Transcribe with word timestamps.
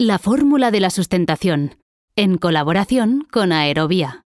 La 0.00 0.20
fórmula 0.20 0.70
de 0.70 0.78
la 0.78 0.90
sustentación, 0.90 1.82
en 2.14 2.38
colaboración 2.38 3.26
con 3.32 3.50
Aerovía. 3.50 4.27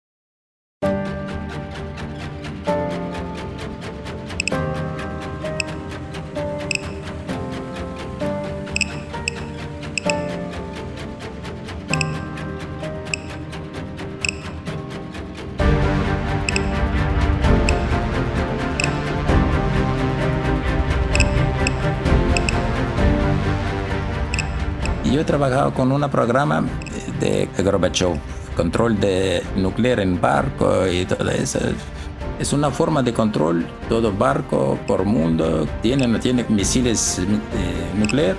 He 25.21 25.25
trabajado 25.25 25.73
con 25.73 25.91
un 25.91 26.01
programa 26.09 26.63
de 27.19 27.47
Gorbachev, 27.63 28.17
control 28.55 28.99
de 28.99 29.43
nuclear 29.55 29.99
en 29.99 30.19
barco 30.19 30.87
y 30.87 31.05
todo 31.05 31.29
eso. 31.29 31.59
Es 32.39 32.53
una 32.53 32.71
forma 32.71 33.03
de 33.03 33.13
control, 33.13 33.67
todo 33.87 34.11
barco 34.11 34.79
por 34.87 35.05
mundo 35.05 35.67
tiene 35.81 36.19
tiene 36.19 36.43
misiles 36.49 37.19
eh, 37.19 37.25
nucleares. 37.97 38.37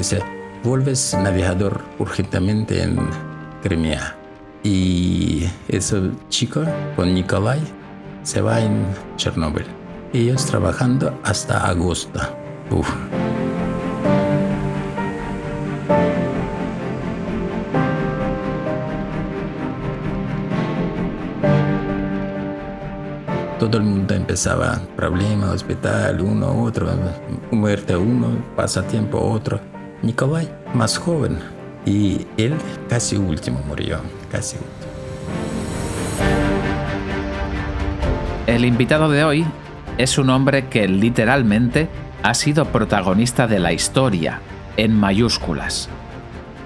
Dice, 0.00 0.22
vuelves 0.64 1.14
navegador 1.22 1.82
urgentemente 1.98 2.82
en 2.82 2.96
Crimea. 3.62 4.16
Y 4.62 5.44
ese 5.68 6.10
chico 6.30 6.62
con 6.96 7.12
Nikolai 7.12 7.60
se 8.22 8.40
va 8.40 8.60
en 8.60 8.86
Chernóbil. 9.16 9.66
Ellos 10.14 10.46
trabajando 10.46 11.18
hasta 11.22 11.66
agosto. 11.68 12.18
Uf. 12.70 12.90
Todo 23.58 23.76
el 23.76 23.84
mundo 23.84 24.14
empezaba 24.14 24.80
problema, 24.96 25.50
hospital, 25.50 26.22
uno, 26.22 26.62
otro, 26.62 26.88
muerte 27.50 27.94
uno, 27.94 28.28
pasatiempo 28.56 29.20
otro. 29.20 29.69
Nikolai, 30.02 30.48
más 30.72 30.96
joven, 30.96 31.38
y 31.84 32.26
él 32.38 32.54
casi 32.88 33.16
último 33.16 33.60
murió, 33.66 34.00
casi. 34.30 34.56
El 38.46 38.64
invitado 38.64 39.10
de 39.10 39.24
hoy 39.24 39.46
es 39.98 40.16
un 40.16 40.30
hombre 40.30 40.68
que 40.68 40.88
literalmente 40.88 41.88
ha 42.22 42.32
sido 42.32 42.64
protagonista 42.66 43.46
de 43.46 43.58
la 43.58 43.72
historia, 43.72 44.40
en 44.76 44.98
mayúsculas. 44.98 45.90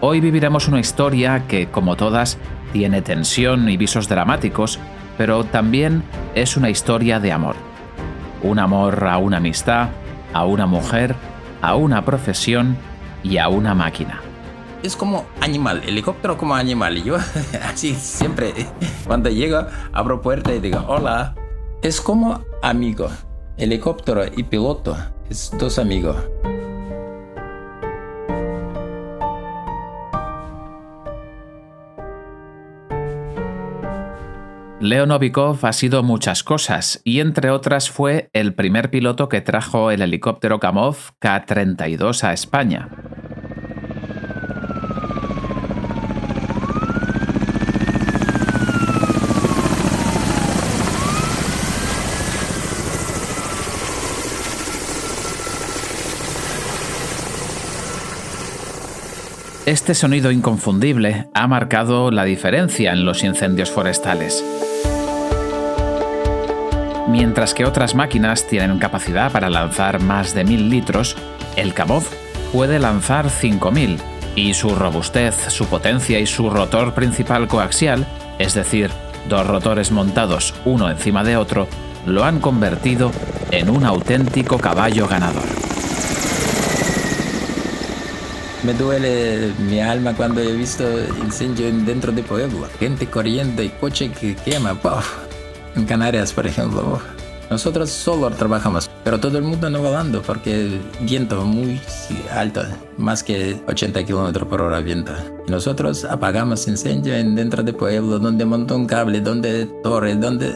Hoy 0.01 0.21
viviremos 0.21 0.69
una 0.69 0.79
historia 0.79 1.49
que, 1.49 1.67
como 1.67 1.97
todas, 1.97 2.39
tiene 2.73 3.03
tensión 3.03 3.69
y 3.69 3.77
visos 3.77 4.09
dramáticos, 4.09 4.79
pero 5.19 5.43
también 5.43 6.05
es 6.37 6.57
una 6.57 6.71
historia 6.71 7.19
de 7.19 7.33
amor. 7.33 7.57
Un 8.43 8.61
amor 8.61 9.05
a 9.09 9.19
una 9.19 9.39
amistad, 9.39 9.89
a 10.33 10.45
una 10.45 10.67
mujer, 10.67 11.17
a 11.63 11.75
una 11.75 12.05
profesión 12.05 12.77
y 13.25 13.39
a 13.39 13.49
una 13.49 13.75
máquina. 13.75 14.21
Es 14.85 14.95
como 14.95 15.27
animal, 15.41 15.83
helicóptero 15.87 16.37
como 16.37 16.55
animal. 16.55 16.99
Y 16.99 17.03
yo 17.03 17.17
así 17.65 17.95
siempre, 17.95 18.53
cuando 19.07 19.31
llego, 19.31 19.67
abro 19.93 20.21
puerta 20.21 20.55
y 20.55 20.61
digo, 20.61 20.85
hola. 20.87 21.35
Es 21.83 22.01
como 22.01 22.45
amigo, 22.63 23.11
helicóptero 23.57 24.25
y 24.25 24.43
piloto, 24.45 24.97
es 25.29 25.51
dos 25.59 25.79
amigos. 25.79 26.17
Leo 34.85 35.07
Novikov 35.07 35.65
ha 35.65 35.73
sido 35.73 36.03
muchas 36.03 36.43
cosas 36.43 37.01
y 37.05 37.21
entre 37.21 37.49
otras 37.51 37.89
fue 37.89 38.29
el 38.35 38.55
primer 38.55 38.91
piloto 38.91 39.31
que 39.31 39.41
trajo 39.41 39.91
el 39.91 40.03
helicóptero 40.03 40.61
Kamov 40.61 40.97
K-32 41.21 42.23
a 42.23 42.35
España. 42.35 42.91
Este 59.67 59.95
sonido 59.95 60.31
inconfundible 60.31 61.29
ha 61.33 61.47
marcado 61.47 62.11
la 62.11 62.25
diferencia 62.25 62.93
en 62.93 63.07
los 63.07 63.25
incendios 63.25 63.71
forestales. 63.71 64.45
Mientras 67.09 67.55
que 67.55 67.65
otras 67.65 67.95
máquinas 67.95 68.47
tienen 68.47 68.79
capacidad 68.79 69.33
para 69.33 69.49
lanzar 69.49 70.03
más 70.03 70.35
de 70.35 70.45
1000 70.45 70.69
litros, 70.69 71.17
el 71.57 71.73
Kamov 71.73 72.05
puede 72.53 72.79
lanzar 72.79 73.31
5000 73.31 74.01
y 74.37 74.53
su 74.53 74.75
robustez, 74.75 75.35
su 75.49 75.65
potencia 75.65 76.19
y 76.19 76.27
su 76.27 76.51
rotor 76.51 76.93
principal 76.93 77.49
coaxial, 77.49 78.07
es 78.39 78.53
decir, 78.53 78.91
dos 79.31 79.47
rotores 79.47 79.91
montados 79.91 80.53
uno 80.67 80.91
encima 80.91 81.25
de 81.25 81.39
otro, 81.39 81.69
lo 82.05 82.25
han 82.25 82.39
convertido 82.39 83.11
en 83.51 83.71
un 83.71 83.87
auténtico 83.87 84.59
caballo 84.59 85.09
ganador. 85.09 85.74
Me 88.65 88.73
duele 88.73 89.53
mi 89.69 89.79
alma 89.79 90.15
cuando 90.15 90.41
he 90.41 90.53
visto 90.53 90.85
incendio 91.23 91.71
dentro 91.85 92.13
de 92.13 92.23
Puebla. 92.23 92.67
Gente 92.81 93.07
corriendo 93.07 93.63
y 93.63 93.69
coche 93.69 94.11
que 94.11 94.35
quema. 94.35 94.75
En 95.77 95.85
Canarias, 95.85 96.33
por 96.33 96.47
ejemplo. 96.47 96.99
Nosotros 97.51 97.91
solo 97.91 98.31
trabajamos, 98.31 98.91
pero 99.05 99.21
todo 99.21 99.37
el 99.37 99.45
mundo 99.45 99.69
no 99.69 99.83
volando 99.83 100.23
porque 100.23 100.81
viento 101.01 101.45
muy 101.45 101.79
alto, 102.33 102.63
más 102.97 103.23
que 103.23 103.61
80 103.69 104.03
kilómetros 104.05 104.49
por 104.49 104.63
hora 104.63 104.81
viento. 104.81 105.13
Y 105.47 105.51
nosotros 105.51 106.07
apagamos 106.07 106.67
incendio 106.67 107.15
en 107.15 107.35
dentro 107.35 107.63
de 107.63 107.75
Pueblo, 107.75 108.19
donde 108.19 108.47
montó 108.47 108.77
un 108.77 108.87
cable, 108.87 109.21
donde 109.21 109.67
torre, 109.83 110.15
donde... 110.15 110.55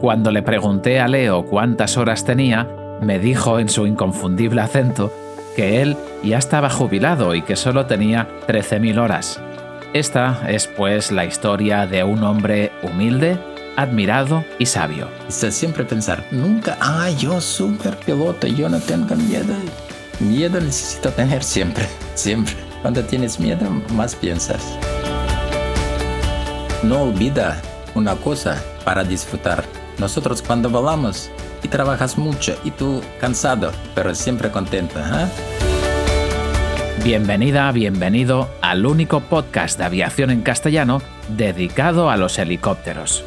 Cuando 0.00 0.32
le 0.32 0.42
pregunté 0.42 0.98
a 0.98 1.06
Leo 1.06 1.44
cuántas 1.44 1.96
horas 1.96 2.24
tenía, 2.24 2.68
me 3.00 3.20
dijo 3.20 3.60
en 3.60 3.68
su 3.68 3.86
inconfundible 3.86 4.60
acento 4.60 5.12
que 5.56 5.82
él 5.82 5.96
ya 6.22 6.38
estaba 6.38 6.70
jubilado 6.70 7.34
y 7.34 7.42
que 7.42 7.56
solo 7.56 7.86
tenía 7.86 8.28
13.000 8.46 8.98
horas. 8.98 9.40
Esta 9.92 10.48
es 10.48 10.66
pues 10.68 11.10
la 11.10 11.24
historia 11.24 11.86
de 11.86 12.04
un 12.04 12.22
hombre 12.22 12.70
humilde, 12.82 13.38
admirado 13.76 14.44
y 14.58 14.66
sabio. 14.66 15.08
Siempre 15.28 15.84
pensar, 15.84 16.24
nunca, 16.30 16.76
ah, 16.80 17.10
yo 17.10 17.40
super 17.40 17.96
piloto, 17.96 18.46
yo 18.46 18.68
no 18.68 18.78
tengo 18.78 19.16
miedo. 19.16 19.54
Miedo 20.20 20.60
necesito 20.60 21.10
tener 21.10 21.42
siempre, 21.42 21.86
siempre. 22.14 22.54
Cuando 22.82 23.02
tienes 23.02 23.40
miedo, 23.40 23.68
más 23.94 24.14
piensas. 24.14 24.62
No 26.82 27.02
olvida 27.02 27.60
una 27.94 28.14
cosa 28.14 28.62
para 28.84 29.02
disfrutar. 29.04 29.64
Nosotros 29.98 30.40
cuando 30.40 30.70
volamos 30.70 31.30
y 31.62 31.68
trabajas 31.68 32.18
mucho 32.18 32.56
y 32.64 32.70
tú 32.70 33.02
cansado, 33.20 33.72
pero 33.94 34.14
siempre 34.14 34.50
contento, 34.50 34.98
¿ah? 34.98 35.28
Bienvenida, 37.02 37.72
bienvenido 37.72 38.50
al 38.60 38.84
único 38.84 39.20
podcast 39.20 39.78
de 39.78 39.84
aviación 39.84 40.30
en 40.30 40.42
castellano 40.42 41.00
dedicado 41.28 42.10
a 42.10 42.16
los 42.18 42.38
helicópteros. 42.38 43.24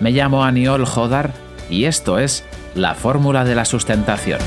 Me 0.00 0.10
llamo 0.10 0.44
Aniol 0.44 0.84
Jodar 0.84 1.32
y 1.70 1.84
esto 1.84 2.18
es 2.18 2.44
La 2.74 2.94
Fórmula 2.94 3.44
de 3.44 3.54
la 3.54 3.64
Sustentación. 3.64 4.40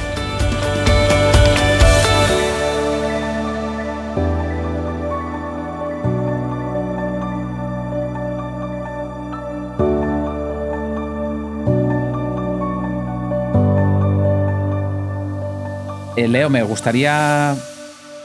Eh, 16.27 16.29
Leo, 16.29 16.50
me 16.50 16.62
gustaría 16.62 17.56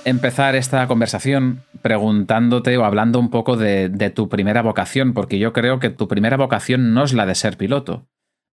empezar 0.05 0.57
esta 0.57 0.89
conversación 0.89 1.63
preguntándote 1.83 2.77
o 2.77 2.85
hablando 2.85 3.21
un 3.21 3.31
poco 3.31 3.57
de, 3.57 3.89
de, 3.89 4.11
tu 4.11 4.29
primera 4.29 4.61
vocación, 4.61 5.15
porque 5.15 5.39
yo 5.39 5.53
creo 5.53 5.79
que 5.79 5.89
tu 5.89 6.09
primera 6.09 6.37
vocación 6.37 6.95
no 6.95 7.05
es 7.05 7.13
la 7.13 7.27
de 7.27 7.37
ser 7.37 7.57
piloto. 7.57 8.09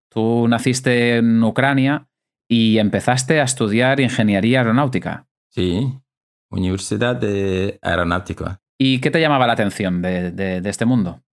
Tú 0.09 0.47
naciste 0.47 1.17
en 1.17 1.43
Ucrania 1.43 2.07
y 2.47 2.77
empezaste 2.77 3.41
a 3.41 3.43
estudiar 3.43 3.99
ingeniería 3.99 4.59
aeronáutica. 4.59 5.27
Sí, 5.49 5.99
Universidad 6.51 7.15
de 7.15 7.79
Aeronáutica. 7.81 8.61
¿Y 8.77 9.01
qué 9.01 9.09
te 9.09 9.19
llamaba 9.19 9.47
la 9.47 9.53
atención 9.53 10.03
de, 10.03 10.31
de, 10.31 10.61
de 10.61 10.69
este 10.69 10.85
mundo? 10.85 11.23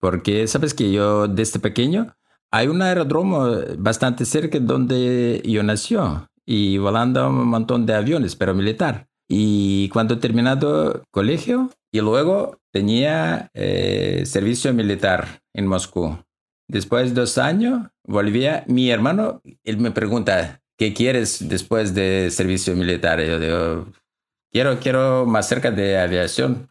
Porque 0.00 0.48
sabes 0.48 0.74
que 0.74 0.90
yo 0.90 1.28
desde 1.28 1.60
pequeño 1.60 2.16
hay 2.50 2.66
un 2.66 2.82
aeródromo 2.82 3.46
bastante 3.78 4.24
cerca 4.24 4.58
donde 4.58 5.42
yo 5.44 5.62
nació 5.62 6.28
y 6.46 6.78
volando 6.78 7.28
un 7.28 7.48
montón 7.48 7.84
de 7.84 7.94
aviones, 7.94 8.36
pero 8.36 8.54
militar. 8.54 9.08
Y 9.28 9.88
cuando 9.88 10.14
he 10.14 10.18
terminado 10.18 11.02
colegio 11.10 11.70
y 11.90 12.00
luego 12.00 12.60
tenía 12.72 13.50
eh, 13.54 14.22
servicio 14.24 14.72
militar 14.72 15.42
en 15.52 15.66
Moscú. 15.66 16.16
Después 16.68 17.08
de 17.08 17.20
dos 17.20 17.38
años 17.38 17.88
volvía 18.04 18.64
mi 18.68 18.90
hermano, 18.90 19.42
él 19.64 19.78
me 19.78 19.90
pregunta, 19.90 20.60
¿qué 20.78 20.94
quieres 20.94 21.48
después 21.48 21.94
de 21.94 22.30
servicio 22.30 22.74
militar? 22.76 23.20
Yo 23.20 23.38
digo, 23.38 23.86
quiero, 24.52 24.78
quiero 24.78 25.26
más 25.26 25.48
cerca 25.48 25.70
de 25.70 25.98
aviación. 25.98 26.68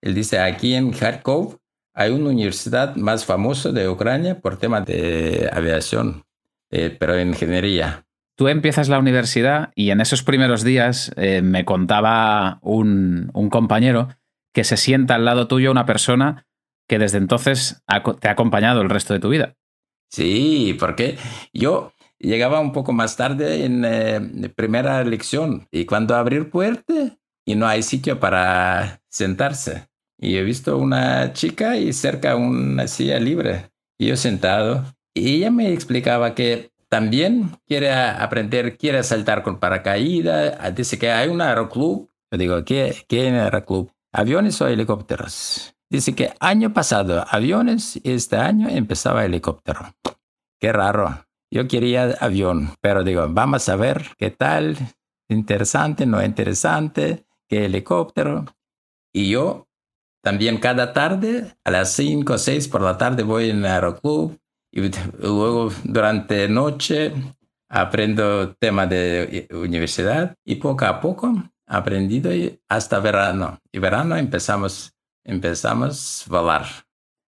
Él 0.00 0.14
dice, 0.14 0.38
aquí 0.38 0.74
en 0.74 0.92
Kharkov 0.92 1.58
hay 1.94 2.12
una 2.12 2.30
universidad 2.30 2.94
más 2.94 3.24
famosa 3.24 3.72
de 3.72 3.88
Ucrania 3.88 4.40
por 4.40 4.58
tema 4.58 4.80
de 4.80 5.50
aviación, 5.52 6.22
eh, 6.70 6.96
pero 6.98 7.16
en 7.16 7.28
ingeniería. 7.28 8.07
Tú 8.38 8.46
empiezas 8.46 8.88
la 8.88 9.00
universidad 9.00 9.72
y 9.74 9.90
en 9.90 10.00
esos 10.00 10.22
primeros 10.22 10.62
días 10.62 11.10
eh, 11.16 11.42
me 11.42 11.64
contaba 11.64 12.60
un, 12.62 13.32
compañero 13.50 14.10
que 14.54 14.62
se 14.62 14.76
sienta 14.76 15.16
al 15.16 15.24
lado 15.24 15.48
tuyo 15.48 15.72
una 15.72 15.86
persona 15.86 16.46
que 16.88 17.00
desde 17.00 17.18
entonces 17.18 17.82
te 18.20 18.28
ha 18.28 18.30
acompañado 18.30 18.80
el 18.80 18.90
resto 18.90 19.12
de 19.12 19.18
tu 19.18 19.28
vida. 19.28 19.56
Sí, 20.12 20.76
porque 20.78 21.18
yo 21.52 21.92
llegaba 22.20 22.60
un 22.60 22.72
poco 22.72 22.92
más 22.92 23.16
tarde 23.16 23.64
en 23.64 23.84
eh, 23.84 24.48
primera 24.54 25.02
lección 25.02 25.66
y 25.72 25.84
cuando 25.84 26.14
abrir 26.14 26.48
puerta 26.48 27.18
y 27.44 27.56
no 27.56 27.66
hay 27.66 27.82
sitio 27.82 28.20
para 28.20 29.02
sentarse. 29.08 29.88
Y 30.16 30.36
he 30.36 30.44
visto 30.44 30.78
una 30.78 31.32
chica 31.32 31.76
y 31.76 31.92
cerca 31.92 32.36
una 32.36 32.86
silla 32.86 33.18
libre. 33.18 33.72
Y 33.98 34.06
yo 34.06 34.16
sentado. 34.16 34.84
Y 35.12 35.38
ella 35.38 35.50
me 35.50 35.72
explicaba 35.72 36.36
que 36.36 36.70
también 36.88 37.58
quiere 37.66 37.92
aprender, 37.92 38.78
quiere 38.78 39.02
saltar 39.02 39.42
con 39.42 39.58
paracaídas. 39.58 40.74
Dice 40.74 40.98
que 40.98 41.10
hay 41.10 41.28
un 41.28 41.40
aeroclub. 41.40 42.10
Yo 42.30 42.38
digo, 42.38 42.64
¿qué, 42.64 43.04
qué 43.08 43.28
aeroclub? 43.28 43.92
¿Aviones 44.12 44.60
o 44.62 44.66
helicópteros? 44.66 45.74
Dice 45.90 46.14
que 46.14 46.34
año 46.40 46.72
pasado 46.72 47.24
aviones 47.30 47.96
y 48.02 48.12
este 48.12 48.36
año 48.36 48.68
empezaba 48.68 49.24
helicóptero. 49.24 49.94
Qué 50.60 50.72
raro. 50.72 51.24
Yo 51.50 51.66
quería 51.66 52.14
avión, 52.20 52.74
pero 52.80 53.04
digo, 53.04 53.26
vamos 53.30 53.68
a 53.70 53.76
ver 53.76 54.10
qué 54.18 54.30
tal, 54.30 54.76
interesante, 55.30 56.04
no 56.04 56.22
interesante, 56.22 57.26
qué 57.48 57.64
helicóptero. 57.64 58.44
Y 59.14 59.30
yo 59.30 59.68
también 60.22 60.58
cada 60.58 60.92
tarde, 60.92 61.56
a 61.64 61.70
las 61.70 61.92
5 61.92 62.34
o 62.34 62.38
6 62.38 62.68
por 62.68 62.82
la 62.82 62.98
tarde, 62.98 63.22
voy 63.22 63.48
en 63.48 63.58
el 63.58 63.66
aeroclub 63.66 64.38
y 64.70 64.90
luego 65.20 65.70
durante 65.84 66.48
noche 66.48 67.12
aprendo 67.68 68.54
tema 68.54 68.86
de 68.86 69.48
universidad 69.50 70.34
y 70.44 70.56
poco 70.56 70.84
a 70.84 71.00
poco 71.00 71.34
aprendido 71.66 72.30
hasta 72.68 72.98
verano. 72.98 73.58
Y 73.72 73.78
verano 73.78 74.16
empezamos, 74.16 74.94
empezamos 75.24 76.26
a 76.28 76.30
volar. 76.30 76.66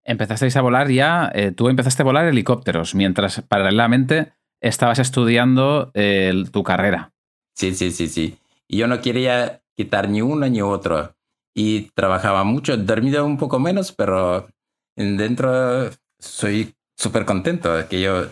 Empezasteis 0.03 0.55
a 0.55 0.61
volar 0.61 0.89
ya, 0.89 1.29
eh, 1.35 1.51
tú 1.51 1.69
empezaste 1.69 2.01
a 2.01 2.05
volar 2.05 2.25
helicópteros, 2.25 2.95
mientras 2.95 3.41
paralelamente 3.41 4.33
estabas 4.61 4.99
estudiando 4.99 5.91
eh, 5.93 6.45
tu 6.51 6.63
carrera. 6.63 7.11
Sí, 7.53 7.75
sí, 7.75 7.91
sí, 7.91 8.07
sí. 8.07 8.37
Y 8.67 8.77
yo 8.77 8.87
no 8.87 9.01
quería 9.01 9.61
quitar 9.75 10.09
ni 10.09 10.21
uno 10.21 10.47
ni 10.47 10.61
otro 10.61 11.15
y 11.53 11.91
trabajaba 11.91 12.43
mucho, 12.43 12.77
dormido 12.77 13.25
un 13.25 13.37
poco 13.37 13.59
menos, 13.59 13.91
pero 13.91 14.47
dentro 14.95 15.89
soy 16.19 16.73
súper 16.99 17.25
contento 17.25 17.73
de 17.73 17.87
que 17.87 18.01
yo 18.01 18.25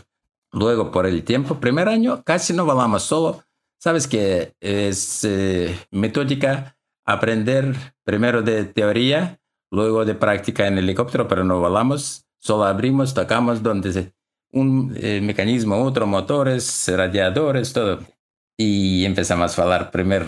luego 0.52 0.92
por 0.92 1.08
el 1.08 1.24
tiempo, 1.24 1.60
primer 1.60 1.88
año 1.88 2.22
casi 2.24 2.54
no 2.54 2.66
volamos 2.66 3.04
solo. 3.04 3.44
Sabes 3.80 4.08
que 4.08 4.56
es 4.60 5.24
eh, 5.24 5.78
metódica 5.92 6.78
aprender 7.06 7.76
primero 8.04 8.42
de 8.42 8.66
teoría, 8.66 9.40
luego 9.72 10.04
de 10.04 10.16
práctica 10.16 10.68
en 10.68 10.78
helicóptero, 10.78 11.28
pero 11.28 11.44
no 11.44 11.60
volamos, 11.60 12.26
solo 12.40 12.66
abrimos, 12.66 13.14
tocamos 13.14 13.64
donde 13.64 14.14
un 14.52 14.94
eh, 14.98 15.22
mecanismo, 15.22 15.82
otro, 15.84 16.06
motores, 16.06 16.92
radiadores, 16.94 17.72
todo. 17.72 18.00
Y 18.58 19.06
empezamos 19.06 19.58
a 19.58 19.64
hablar 19.64 19.92
primer 19.92 20.26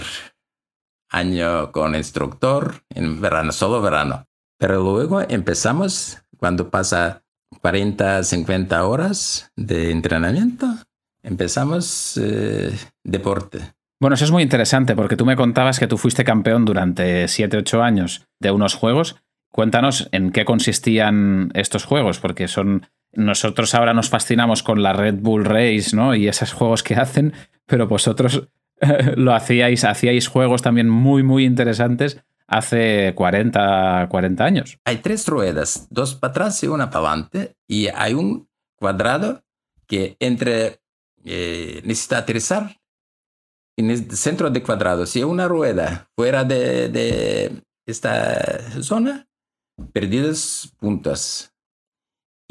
año 1.10 1.72
con 1.72 1.96
instructor 1.96 2.76
en 2.90 3.20
verano, 3.20 3.52
solo 3.52 3.82
verano. 3.82 4.26
Pero 4.58 4.82
luego 4.82 5.22
empezamos, 5.22 6.20
cuando 6.38 6.70
pasa 6.70 7.24
40, 7.62 8.24
50 8.24 8.86
horas 8.86 9.52
de 9.56 9.92
entrenamiento, 9.92 10.68
empezamos 11.24 12.20
eh, 12.22 12.72
deporte. 13.04 13.60
Bueno, 14.00 14.14
eso 14.14 14.26
es 14.26 14.32
muy 14.32 14.44
interesante 14.44 14.96
porque 14.96 15.18
tú 15.18 15.26
me 15.26 15.36
contabas 15.36 15.80
que 15.80 15.88
tú 15.88 15.98
fuiste 15.98 16.24
campeón 16.24 16.64
durante 16.64 17.28
7, 17.28 17.58
8 17.58 17.84
años 17.84 18.28
de 18.40 18.52
unos 18.52 18.76
juegos. 18.76 19.18
Cuéntanos 19.52 20.08
en 20.12 20.32
qué 20.32 20.46
consistían 20.46 21.52
estos 21.54 21.84
juegos, 21.84 22.20
porque 22.20 22.48
son 22.48 22.88
nosotros 23.12 23.74
ahora 23.76 23.94
nos 23.94 24.10
fascinamos 24.10 24.64
con 24.64 24.84
la 24.84 24.94
Red 24.94 25.16
Bull 25.16 25.44
Race, 25.44 25.96
¿no? 25.96 26.16
Y 26.16 26.28
esos 26.28 26.54
juegos 26.54 26.84
que 26.84 26.96
hacen, 26.96 27.34
pero 27.66 27.88
vosotros 27.88 28.48
lo 29.16 29.34
hacíais, 29.34 29.84
hacíais 29.84 30.28
juegos 30.28 30.62
también 30.62 30.90
muy, 30.90 31.24
muy 31.24 31.46
interesantes 31.46 32.24
hace 32.50 33.14
40, 33.16 34.08
40 34.10 34.44
años. 34.44 34.80
Hay 34.86 34.98
tres 34.98 35.28
ruedas, 35.28 35.88
dos 35.90 36.16
para 36.16 36.32
atrás 36.32 36.64
y 36.64 36.68
una 36.68 36.90
para 36.90 37.08
adelante, 37.08 37.56
y 37.68 37.88
hay 37.88 38.14
un 38.14 38.50
cuadrado 38.76 39.44
que 39.88 40.18
entre 40.20 40.82
eh, 41.24 41.82
necesita 41.84 42.20
aterrizar 42.20 42.80
en 43.78 43.92
el 43.92 44.12
centro 44.12 44.50
del 44.50 44.64
cuadrado. 44.64 45.06
Si 45.06 45.24
una 45.24 45.48
rueda 45.48 46.10
fuera 46.16 46.44
de, 46.44 46.90
de 46.90 47.64
esta 47.86 48.82
zona, 48.82 49.28
perdidos 49.94 50.74
puntos. 50.78 51.54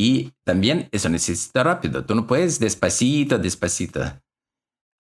Y 0.01 0.33
también 0.45 0.89
eso 0.93 1.09
necesita 1.09 1.65
rápido. 1.65 2.05
Tú 2.05 2.15
no 2.15 2.27
puedes 2.27 2.61
despacito, 2.61 3.37
despacito 3.37 4.01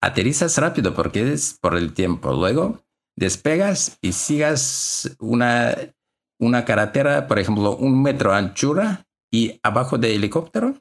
aterrizas 0.00 0.56
rápido 0.58 0.94
porque 0.94 1.32
es 1.32 1.58
por 1.60 1.76
el 1.76 1.92
tiempo. 1.92 2.32
Luego 2.32 2.84
despegas 3.18 3.98
y 4.00 4.12
sigas 4.12 5.16
una, 5.18 5.74
una 6.38 6.64
carretera, 6.64 7.26
por 7.26 7.38
ejemplo, 7.38 7.76
un 7.76 8.00
metro 8.00 8.32
anchura 8.32 9.06
y 9.30 9.58
abajo 9.62 9.98
del 9.98 10.12
helicóptero 10.12 10.74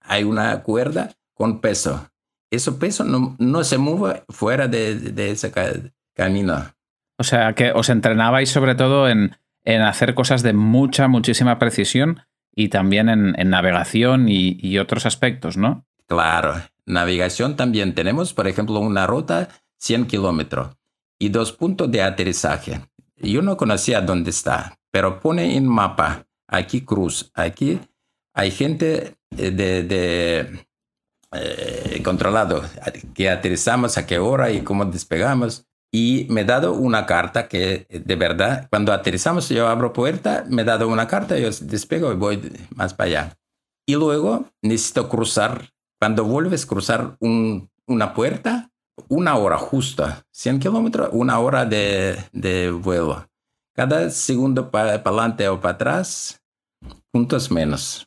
hay 0.00 0.24
una 0.24 0.62
cuerda 0.62 1.10
con 1.34 1.60
peso. 1.60 2.08
Ese 2.50 2.72
peso 2.72 3.04
no, 3.04 3.34
no 3.38 3.64
se 3.64 3.78
mueve 3.78 4.22
fuera 4.28 4.68
de, 4.68 4.94
de 4.94 5.30
ese 5.30 5.50
ca 5.50 5.72
camino. 6.14 6.72
O 7.18 7.24
sea, 7.24 7.54
que 7.54 7.72
os 7.72 7.88
entrenabais 7.88 8.50
sobre 8.50 8.74
todo 8.74 9.08
en, 9.08 9.36
en 9.64 9.82
hacer 9.82 10.14
cosas 10.14 10.42
de 10.42 10.52
mucha, 10.52 11.08
muchísima 11.08 11.58
precisión 11.58 12.20
y 12.54 12.68
también 12.68 13.08
en, 13.08 13.38
en 13.38 13.50
navegación 13.50 14.28
y, 14.28 14.58
y 14.60 14.78
otros 14.78 15.06
aspectos, 15.06 15.56
¿no? 15.56 15.86
Claro, 16.06 16.54
navegación 16.84 17.56
también 17.56 17.94
tenemos, 17.94 18.34
por 18.34 18.46
ejemplo, 18.46 18.78
una 18.80 19.06
ruta 19.06 19.48
100 19.78 20.06
kilómetros 20.06 20.76
y 21.22 21.28
dos 21.28 21.52
puntos 21.52 21.88
de 21.88 22.02
aterrizaje. 22.02 22.80
Yo 23.16 23.42
no 23.42 23.56
conocía 23.56 24.00
dónde 24.00 24.30
está, 24.30 24.76
pero 24.90 25.20
pone 25.20 25.56
en 25.56 25.68
mapa, 25.68 26.26
aquí 26.48 26.80
cruz, 26.80 27.30
aquí 27.34 27.78
hay 28.34 28.50
gente 28.50 29.14
eh, 29.38 29.52
de, 29.52 29.84
de 29.84 30.66
eh, 31.30 32.02
controlado, 32.02 32.64
que 33.14 33.30
aterrizamos, 33.30 33.98
a 33.98 34.04
qué 34.04 34.18
hora 34.18 34.50
y 34.50 34.62
cómo 34.62 34.84
despegamos. 34.84 35.64
Y 35.92 36.26
me 36.28 36.40
ha 36.40 36.44
dado 36.44 36.72
una 36.72 37.06
carta 37.06 37.46
que 37.46 37.86
de 37.88 38.16
verdad, 38.16 38.66
cuando 38.68 38.92
aterrizamos, 38.92 39.48
yo 39.48 39.68
abro 39.68 39.92
puerta, 39.92 40.44
me 40.48 40.62
ha 40.62 40.64
dado 40.64 40.88
una 40.88 41.06
carta, 41.06 41.38
yo 41.38 41.50
despego 41.60 42.10
y 42.12 42.16
voy 42.16 42.40
más 42.74 42.94
para 42.94 43.06
allá. 43.08 43.38
Y 43.86 43.94
luego 43.94 44.46
necesito 44.60 45.08
cruzar 45.08 45.68
cuando 46.00 46.24
vuelves 46.24 46.64
a 46.64 46.66
cruzar 46.66 47.16
un, 47.20 47.70
una 47.86 48.12
puerta, 48.12 48.71
una 49.08 49.36
hora 49.36 49.58
justa, 49.58 50.22
100 50.32 50.58
kilómetros, 50.60 51.08
una 51.12 51.38
hora 51.38 51.64
de, 51.64 52.16
de 52.32 52.70
vuelo. 52.70 53.26
Cada 53.74 54.10
segundo 54.10 54.70
para 54.70 54.94
adelante 54.94 55.48
o 55.48 55.60
para 55.60 55.74
atrás, 55.74 56.40
puntos 57.10 57.50
menos. 57.50 58.06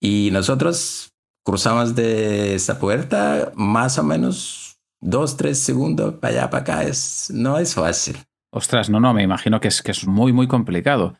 Y 0.00 0.30
nosotros 0.32 1.12
cruzamos 1.44 1.94
de 1.94 2.54
esa 2.54 2.78
puerta 2.78 3.52
más 3.54 3.98
o 3.98 4.04
menos 4.04 4.78
dos, 5.00 5.36
tres 5.36 5.58
segundos 5.58 6.14
para 6.14 6.34
allá, 6.34 6.50
para 6.50 6.62
acá, 6.62 6.82
es, 6.84 7.30
no 7.34 7.58
es 7.58 7.74
fácil. 7.74 8.16
Ostras, 8.52 8.90
no, 8.90 9.00
no, 9.00 9.12
me 9.14 9.22
imagino 9.22 9.60
que 9.60 9.68
es, 9.68 9.82
que 9.82 9.90
es 9.92 10.06
muy, 10.06 10.32
muy 10.32 10.46
complicado. 10.48 11.16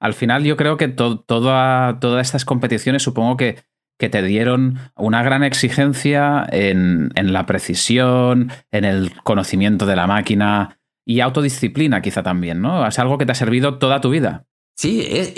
Al 0.00 0.14
final 0.14 0.44
yo 0.44 0.56
creo 0.56 0.76
que 0.76 0.88
to- 0.88 1.20
toda- 1.20 1.98
todas 2.00 2.26
estas 2.26 2.44
competiciones 2.44 3.02
supongo 3.02 3.36
que, 3.36 3.62
que 3.98 4.08
te 4.08 4.22
dieron 4.22 4.78
una 4.96 5.22
gran 5.22 5.44
exigencia 5.44 6.46
en, 6.50 7.10
en 7.14 7.32
la 7.32 7.46
precisión, 7.46 8.50
en 8.70 8.84
el 8.84 9.12
conocimiento 9.22 9.86
de 9.86 9.96
la 9.96 10.06
máquina 10.06 10.80
y 11.06 11.20
autodisciplina 11.20 12.02
quizá 12.02 12.22
también, 12.22 12.60
¿no? 12.60 12.86
Es 12.86 12.98
algo 12.98 13.18
que 13.18 13.26
te 13.26 13.32
ha 13.32 13.36
servido 13.36 13.78
toda 13.78 14.00
tu 14.00 14.10
vida. 14.10 14.46
Sí, 14.76 15.02
e- 15.02 15.34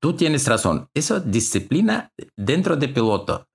tú 0.00 0.14
tienes 0.14 0.46
razón. 0.46 0.88
Eso 0.94 1.20
disciplina 1.20 2.12
dentro 2.36 2.76
de 2.76 2.88
piloto. 2.88 3.46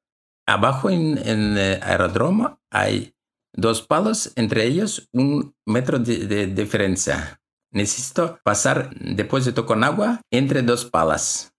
Abajo 0.45 0.89
en, 0.89 1.17
en 1.25 1.57
eh, 1.57 1.79
aeródromo 1.81 2.59
hay 2.69 3.13
dos 3.53 3.81
palos, 3.81 4.33
entre 4.35 4.65
ellos 4.65 5.07
un 5.13 5.55
metro 5.65 5.99
de, 5.99 6.27
de 6.27 6.47
diferencia. 6.47 7.39
Necesito 7.71 8.39
pasar 8.43 8.93
depósito 8.95 9.65
con 9.65 9.83
agua 9.83 10.21
entre 10.31 10.61
dos 10.61 10.85
palas. 10.85 11.53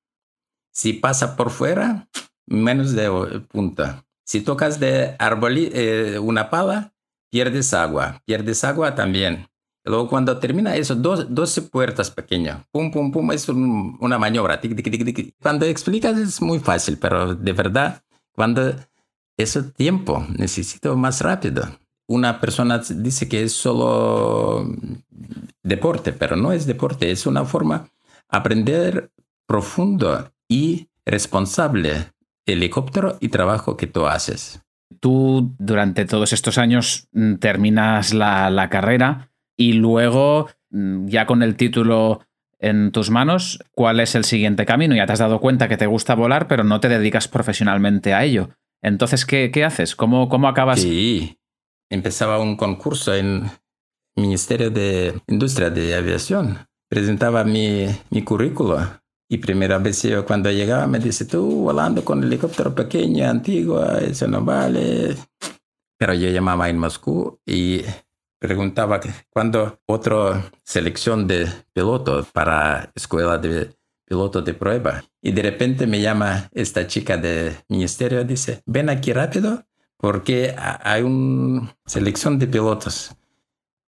Si 0.73 0.93
pasa 0.93 1.37
por 1.37 1.51
fuera, 1.51 2.09
menos 2.47 2.93
de 2.93 3.07
eh, 3.07 3.41
punta. 3.51 4.05
Si 4.25 4.41
tocas 4.41 4.81
de 4.81 5.17
árbol 5.19 5.59
una 6.21 6.49
pala, 6.51 6.93
pierdes 7.31 7.75
agua. 7.75 8.23
Pierdes 8.25 8.65
agua 8.65 8.95
también. 8.95 9.47
Luego 9.85 10.09
cuando 10.09 10.39
termina 10.39 10.77
eso, 10.77 10.95
dos, 10.95 11.27
12 11.35 11.63
puertas 11.63 12.11
pequeñas. 12.11 12.65
Pum, 12.73 12.91
pum, 12.91 13.13
pum, 13.13 13.33
es 13.33 13.49
un- 13.51 13.99
una 14.01 14.19
maniobra. 14.19 14.59
Cuando 15.43 15.67
explicas 15.67 16.17
es 16.17 16.41
muy 16.41 16.59
fácil, 16.59 16.97
pero 16.99 17.35
de 17.35 17.53
verdad, 17.53 18.03
cuando 18.33 18.75
eso 19.37 19.65
tiempo, 19.65 20.27
necesito 20.39 20.97
más 20.97 21.21
rápido. 21.21 21.69
Una 22.07 22.41
persona 22.41 22.79
dice 22.79 23.29
que 23.29 23.43
es 23.43 23.53
solo 23.53 24.67
deporte, 25.63 26.13
pero 26.13 26.37
no 26.37 26.53
es 26.53 26.67
deporte, 26.67 27.11
es 27.11 27.27
una 27.27 27.45
forma 27.45 27.89
aprender 28.29 29.11
profundo 29.47 30.31
y 30.49 30.89
responsable 31.05 32.13
helicóptero 32.47 33.17
y 33.21 33.29
trabajo 33.29 33.77
que 33.77 33.87
tú 33.87 34.07
haces. 34.07 34.63
Tú 35.01 35.55
durante 35.59 36.05
todos 36.05 36.33
estos 36.33 36.59
años 36.59 37.09
mm, 37.13 37.37
terminas 37.37 38.15
la, 38.15 38.51
la 38.51 38.69
carrera 38.71 39.31
y 39.57 39.75
luego, 39.75 40.49
mm, 40.71 41.07
ya 41.07 41.27
con 41.27 41.43
el 41.43 41.57
título 41.57 42.21
en 42.59 42.93
tus 42.93 43.11
manos, 43.11 43.61
¿cuál 43.73 44.01
es 44.01 44.15
el 44.15 44.25
siguiente 44.25 44.65
camino? 44.65 44.95
Ya 44.95 45.07
te 45.07 45.13
has 45.13 45.19
dado 45.19 45.41
cuenta 45.41 45.69
que 45.69 45.77
te 45.77 45.87
gusta 45.87 46.15
volar, 46.15 46.49
pero 46.49 46.65
no 46.65 46.81
te 46.81 46.89
dedicas 46.89 47.29
profesionalmente 47.29 48.15
a 48.15 48.25
ello. 48.25 48.51
Entonces, 48.83 49.27
¿qué, 49.27 49.51
qué 49.51 49.65
haces? 49.65 49.97
¿Cómo, 49.97 50.29
cómo 50.29 50.49
acabas? 50.49 50.81
Sí, 50.81 51.39
empezaba 51.91 52.39
un 52.39 52.57
concurso 52.57 53.15
en 53.15 53.51
Ministerio 54.17 54.71
de 54.71 55.21
Industria 55.27 55.71
de 55.71 55.95
Aviación. 55.95 56.59
Presentaba 56.89 57.45
mi, 57.45 57.87
mi 58.11 58.23
currículo 58.23 58.79
y 59.29 59.39
primera 59.39 59.79
vez 59.79 60.03
yo 60.03 60.25
cuando 60.27 60.51
llegaba 60.51 60.87
me 60.87 60.99
dice, 60.99 61.25
tú 61.25 61.63
volando 61.65 62.05
con 62.05 62.23
helicóptero 62.23 62.75
pequeño, 62.75 63.29
antiguo, 63.29 63.83
eso 63.97 64.27
no 64.29 64.43
vale. 64.45 65.17
Pero 65.99 66.15
yo 66.15 66.29
llamaba 66.31 66.69
en 66.69 66.79
Moscú 66.79 67.41
y 67.47 67.83
preguntaba 68.39 69.01
que 69.01 69.11
cuando 69.31 69.81
otra 69.87 70.51
selección 70.63 71.27
de 71.27 71.49
pilotos 71.73 72.27
para 72.33 72.91
escuela 72.95 73.39
de 73.39 73.75
piloto 74.07 74.43
de 74.43 74.53
prueba. 74.55 75.03
Y 75.23 75.33
de 75.33 75.43
repente 75.43 75.87
me 75.87 76.01
llama 76.01 76.49
esta 76.53 76.87
chica 76.87 77.17
del 77.17 77.55
ministerio 77.69 78.23
dice, 78.25 78.63
ven 78.67 78.91
aquí 78.91 79.13
rápido 79.15 79.65
porque 79.97 80.55
ha- 80.59 80.81
hay 80.93 81.03
una 81.03 81.75
selección 81.87 82.39
de 82.39 82.47
pilotos. 82.47 83.15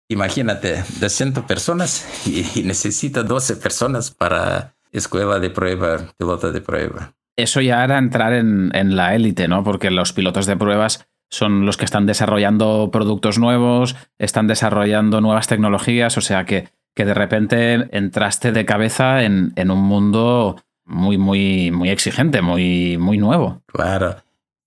Imagínate, 0.09 0.85
200 1.01 1.45
personas 1.45 2.07
y 2.27 2.63
necesita 2.63 3.23
12 3.25 3.57
personas 3.57 4.11
para 4.11 4.76
escuela 4.99 5.39
de 5.39 5.51
prueba, 5.51 5.99
piloto 6.17 6.53
de 6.53 6.61
prueba. 6.61 7.15
Eso 7.37 7.61
ya 7.61 7.85
era 7.85 7.99
entrar 7.99 8.33
en, 8.33 8.71
en 8.75 8.97
la 8.97 9.15
élite, 9.15 9.49
¿no? 9.49 9.63
Porque 9.63 9.91
los 9.91 10.13
pilotos 10.13 10.47
de 10.47 10.57
pruebas 10.57 11.07
son 11.29 11.67
los 11.67 11.77
que 11.77 11.85
están 11.85 12.07
desarrollando 12.07 12.91
productos 12.93 13.39
nuevos, 13.39 13.97
están 14.19 14.47
desarrollando 14.47 15.21
nuevas 15.21 15.47
tecnologías, 15.47 16.17
o 16.17 16.21
sea 16.21 16.45
que, 16.45 16.69
que 16.95 17.05
de 17.05 17.15
repente 17.15 17.89
entraste 17.97 18.53
de 18.53 18.65
cabeza 18.65 19.23
en, 19.23 19.53
en 19.57 19.71
un 19.71 19.83
mundo 19.83 20.57
muy, 20.85 21.19
muy, 21.19 21.71
muy 21.71 21.91
exigente, 21.91 22.43
muy, 22.43 22.97
muy 22.97 23.19
nuevo. 23.19 23.63
Claro. 23.67 24.17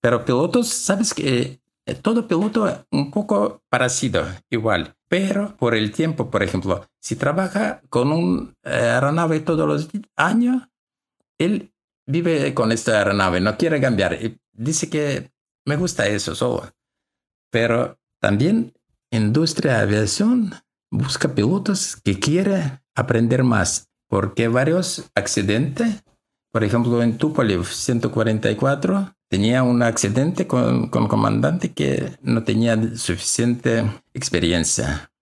Pero 0.00 0.24
pilotos, 0.24 0.68
sabes 0.68 1.14
que 1.14 1.60
todo 2.02 2.28
piloto 2.28 2.86
un 2.90 3.10
poco 3.10 3.62
parecido, 3.68 4.24
igual. 4.50 4.94
Pero 5.10 5.56
por 5.56 5.74
el 5.74 5.90
tiempo, 5.90 6.30
por 6.30 6.44
ejemplo, 6.44 6.86
si 7.00 7.16
trabaja 7.16 7.82
con 7.88 8.12
un 8.12 8.54
eh, 8.62 8.70
aeronave 8.70 9.40
todos 9.40 9.66
los 9.66 9.88
años, 10.14 10.68
él 11.36 11.74
vive 12.06 12.54
con 12.54 12.70
esta 12.70 12.98
aeronave, 12.98 13.40
no 13.40 13.56
quiere 13.56 13.80
cambiar. 13.80 14.16
Dice 14.52 14.88
que 14.88 15.32
me 15.66 15.76
gusta 15.76 16.06
eso 16.06 16.36
solo. 16.36 16.70
Pero 17.50 17.98
también 18.20 18.72
industria 19.10 19.78
de 19.78 19.82
aviación 19.82 20.52
busca 20.92 21.34
pilotos 21.34 21.96
que 21.96 22.20
quiere 22.20 22.80
aprender 22.94 23.42
más, 23.42 23.90
porque 24.08 24.46
varios 24.46 25.10
accidentes, 25.16 26.04
por 26.52 26.62
ejemplo 26.62 27.02
en 27.02 27.18
Tupolev 27.18 27.64
144, 27.64 29.16
tenía 29.30 29.62
un 29.62 29.82
accidente 29.82 30.48
con, 30.48 30.88
con 30.88 31.06
comandante 31.06 31.72
que 31.72 32.18
no 32.20 32.42
tenía 32.42 32.76
suficiente 32.96 33.84
experiencia. 34.12 35.12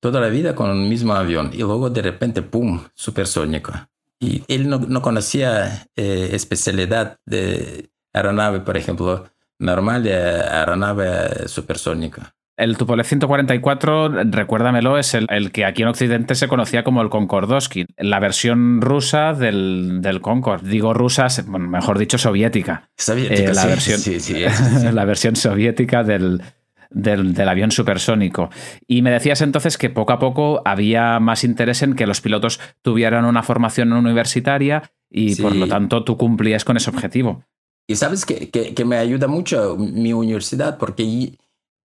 Toda 0.00 0.18
la 0.18 0.28
vida 0.28 0.54
con 0.54 0.70
el 0.70 0.88
mismo 0.88 1.12
avión 1.12 1.50
y 1.52 1.58
luego 1.58 1.90
de 1.90 2.00
repente, 2.00 2.40
¡pum!, 2.40 2.80
supersónico. 2.94 3.72
Y 4.18 4.42
él 4.48 4.68
no, 4.68 4.78
no 4.78 5.02
conocía 5.02 5.86
eh, 5.94 6.30
especialidad 6.32 7.18
de 7.26 7.90
aeronave, 8.14 8.60
por 8.60 8.78
ejemplo, 8.78 9.26
normal 9.58 10.04
de 10.04 10.14
aeronave 10.14 11.46
supersónica. 11.46 12.34
El 12.60 12.76
Tupolev 12.76 13.06
144, 13.06 14.08
recuérdamelo, 14.24 14.98
es 14.98 15.14
el, 15.14 15.26
el 15.30 15.50
que 15.50 15.64
aquí 15.64 15.82
en 15.82 15.88
Occidente 15.88 16.34
se 16.34 16.46
conocía 16.48 16.84
como 16.84 17.00
el 17.02 17.08
Concordowski, 17.08 17.86
la 17.98 18.20
versión 18.20 18.80
rusa 18.80 19.32
del, 19.32 20.00
del 20.02 20.20
Concorde. 20.20 20.68
Digo 20.68 20.92
rusa, 20.94 21.28
bueno, 21.46 21.68
mejor 21.68 21.98
dicho, 21.98 22.18
soviética. 22.18 22.90
Soviética, 22.96 23.50
Eh, 23.50 23.54
la 23.54 23.62
sí, 23.62 23.68
versión- 23.68 23.98
sí, 23.98 24.20
sí, 24.20 24.44
la 24.92 25.04
versión 25.04 25.36
soviética 25.36 26.02
del, 26.04 26.42
del, 26.90 27.32
del 27.34 27.48
avión 27.48 27.70
supersónico. 27.70 28.50
Y 28.86 29.02
me 29.02 29.10
decías 29.10 29.40
entonces 29.40 29.78
que 29.78 29.90
poco 29.90 30.12
a 30.12 30.18
poco 30.18 30.60
había 30.64 31.18
más 31.20 31.44
interés 31.44 31.82
en 31.82 31.94
que 31.94 32.06
los 32.06 32.20
pilotos 32.20 32.60
tuvieran 32.82 33.24
una 33.24 33.42
formación 33.42 33.92
universitaria 33.92 34.82
y 35.10 35.34
Sí. 35.34 35.42
por 35.42 35.56
lo 35.56 35.66
tanto 35.66 36.04
tú 36.04 36.16
cumplías 36.16 36.64
con 36.64 36.76
ese 36.76 36.90
objetivo. 36.90 37.42
Y 37.88 37.96
sabes 37.96 38.24
que, 38.26 38.50
que, 38.50 38.74
que 38.74 38.84
me 38.84 38.96
ayuda 38.98 39.26
mucho 39.26 39.76
mi 39.78 40.12
universidad 40.12 40.78
porque 40.78 41.32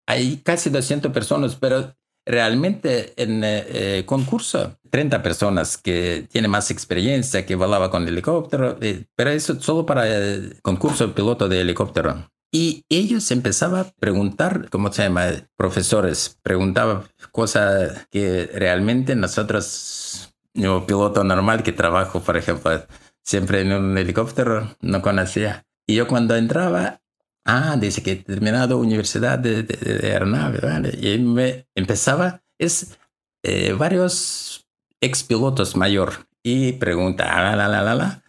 hay 0.08 0.38
casi 0.38 0.70
200 0.70 1.12
personas, 1.12 1.56
pero 1.56 1.96
realmente 2.26 3.14
en 3.22 3.44
eh, 3.44 3.66
eh, 3.68 4.04
concurso 4.06 4.78
30 4.90 5.22
personas 5.22 5.78
que 5.78 6.28
tienen 6.32 6.52
más 6.52 6.72
experiencia, 6.72 7.46
que 7.46 7.56
volaba 7.56 7.90
con 7.90 8.08
helicóptero, 8.08 8.78
eh, 8.82 9.06
pero 9.16 9.32
eso 9.32 9.60
solo 9.60 9.86
para 9.86 10.08
el 10.08 10.60
concurso 10.62 11.08
de 11.08 11.14
piloto 11.14 11.50
de 11.50 11.62
helicóptero. 11.62 12.30
Y 12.52 12.86
ellos 12.88 13.32
empezaban 13.32 13.82
a 13.82 13.92
preguntar, 14.00 14.70
¿cómo 14.70 14.94
se 14.94 15.04
llama? 15.04 15.26
Profesores, 15.56 16.38
preguntaban 16.44 17.04
cosas 17.32 18.08
que 18.12 18.48
realmente 18.54 19.16
nosotros, 19.16 20.36
yo 20.54 20.86
piloto 20.86 21.24
normal 21.24 21.64
que 21.64 21.72
trabajo, 21.72 22.20
por 22.22 22.38
ejemplo, 22.38 22.86
siempre 23.24 23.62
en 23.62 23.74
un 23.74 23.98
helicóptero, 23.98 24.76
no 24.82 25.02
conocía. 25.02 25.66
Y 25.88 25.96
yo 25.96 26.08
cuando 26.08 26.36
entraba, 26.36 27.02
ah, 27.46 27.78
dice 27.80 28.04
que 28.04 28.12
he 28.14 28.16
terminado 28.18 28.78
universidad 28.78 29.40
de, 29.40 29.64
de, 29.64 29.78
de 29.78 30.12
aeronave, 30.12 30.60
¿vale? 30.60 30.98
Y 31.00 31.18
me 31.20 31.68
empezaba, 31.76 32.42
es 32.58 32.98
eh, 33.44 33.74
varios 33.74 34.68
expilotos 35.02 35.76
mayor 35.76 36.28
y 36.44 36.74
pregunta, 36.74 37.26
ah, 37.30 37.56
la, 37.56 37.68
la, 37.68 37.82
la, 37.82 37.96
la. 37.96 38.24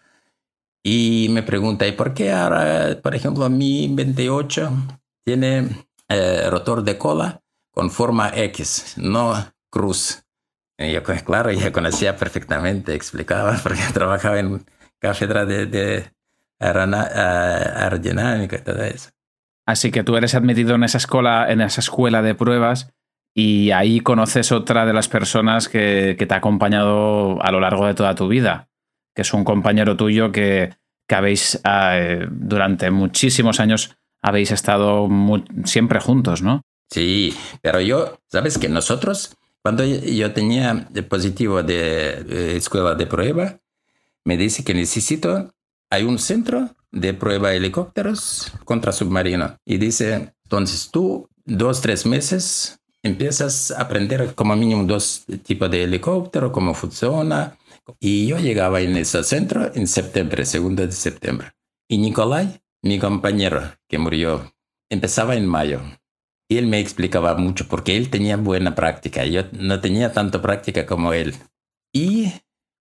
Y 0.85 1.28
me 1.30 1.42
pregunta, 1.42 1.87
¿y 1.87 1.92
por 1.92 2.14
qué 2.14 2.33
ahora, 2.33 3.00
por 3.02 3.14
ejemplo, 3.14 3.49
mi 3.49 3.88
28 3.94 4.71
tiene 5.25 5.87
eh, 6.09 6.49
rotor 6.50 6.85
de 6.85 6.99
cola 6.99 7.42
con 7.73 7.90
forma 7.90 8.30
X, 8.35 8.94
no 8.99 9.35
cruz? 9.71 10.25
Y 10.76 10.92
yo, 10.92 11.02
pues, 11.02 11.23
claro, 11.23 11.50
ya 11.52 11.73
conocía 11.73 12.16
perfectamente, 12.16 12.94
explicaba, 12.94 13.59
porque 13.62 13.83
trabajaba 13.92 14.38
en 14.38 14.66
cátedra 14.99 15.47
de, 15.47 15.66
de 15.66 16.13
aerodinámica 16.64 18.56
y 18.56 18.61
todo 18.62 18.83
eso. 18.85 19.11
Así 19.66 19.90
que 19.90 20.04
tú 20.04 20.16
eres 20.16 20.35
admitido 20.35 20.75
en 20.75 20.85
esa 20.85 20.99
escuela, 20.99 21.50
en 21.50 21.61
esa 21.61 21.80
escuela 21.80 22.23
de 22.23 22.35
pruebas 22.35 22.90
y 23.35 23.71
ahí 23.71 24.00
conoces 24.00 24.52
otra 24.52 24.85
de 24.87 24.92
las 24.92 25.09
personas 25.09 25.68
que, 25.68 26.16
que 26.18 26.26
te 26.26 26.35
ha 26.35 26.38
acompañado 26.38 27.42
a 27.42 27.50
lo 27.50 27.61
largo 27.61 27.87
de 27.87 27.94
toda 27.94 28.14
tu 28.14 28.28
vida, 28.28 28.68
que 29.14 29.23
es 29.23 29.33
un 29.33 29.42
compañero 29.44 29.97
tuyo 29.97 30.33
que, 30.33 30.75
que 31.09 31.14
habéis 31.14 31.61
eh, 31.64 32.26
durante 32.30 32.90
muchísimos 32.90 33.59
años 33.59 33.97
habéis 34.23 34.50
estado 34.52 35.09
mu- 35.09 35.44
siempre 35.64 35.99
juntos, 36.00 36.42
¿no? 36.42 36.62
Sí, 36.90 37.35
pero 37.62 37.80
yo, 37.80 38.18
sabes 38.30 38.59
que 38.59 38.68
nosotros, 38.68 39.35
cuando 39.62 39.85
yo 39.85 40.33
tenía 40.33 40.88
el 40.94 41.04
positivo 41.06 41.62
de 41.62 42.25
eh, 42.28 42.56
escuela 42.56 42.94
de 42.94 43.06
prueba, 43.06 43.59
me 44.25 44.37
dice 44.37 44.62
que 44.62 44.75
necesito, 44.75 45.53
hay 45.90 46.04
un 46.04 46.18
centro 46.18 46.70
de 46.90 47.14
prueba 47.14 47.50
de 47.50 47.56
helicópteros 47.56 48.52
contra 48.64 48.92
submarino. 48.92 49.56
Y 49.64 49.78
dice, 49.78 50.34
entonces 50.44 50.90
tú, 50.90 51.28
dos, 51.44 51.80
tres 51.80 52.06
meses, 52.06 52.80
empiezas 53.02 53.70
a 53.70 53.82
aprender 53.82 54.34
como 54.34 54.56
mínimo 54.56 54.84
dos 54.84 55.24
tipos 55.44 55.70
de 55.70 55.84
helicóptero, 55.84 56.52
cómo 56.52 56.74
funciona. 56.74 57.58
Y 58.00 58.26
yo 58.26 58.38
llegaba 58.38 58.80
en 58.80 58.96
ese 58.96 59.22
centro 59.24 59.70
en 59.74 59.86
septiembre, 59.86 60.46
segundo 60.46 60.86
de 60.86 60.92
septiembre. 60.92 61.52
Y 61.88 61.98
Nicolai, 61.98 62.62
mi 62.82 62.98
compañero 62.98 63.62
que 63.88 63.98
murió, 63.98 64.54
empezaba 64.88 65.36
en 65.36 65.46
mayo. 65.46 65.80
Y 66.48 66.58
él 66.58 66.66
me 66.66 66.80
explicaba 66.80 67.34
mucho 67.36 67.66
porque 67.68 67.96
él 67.96 68.10
tenía 68.10 68.36
buena 68.36 68.74
práctica. 68.74 69.24
Yo 69.24 69.42
no 69.52 69.80
tenía 69.80 70.12
tanto 70.12 70.40
práctica 70.40 70.86
como 70.86 71.12
él. 71.12 71.34
Y 71.92 72.32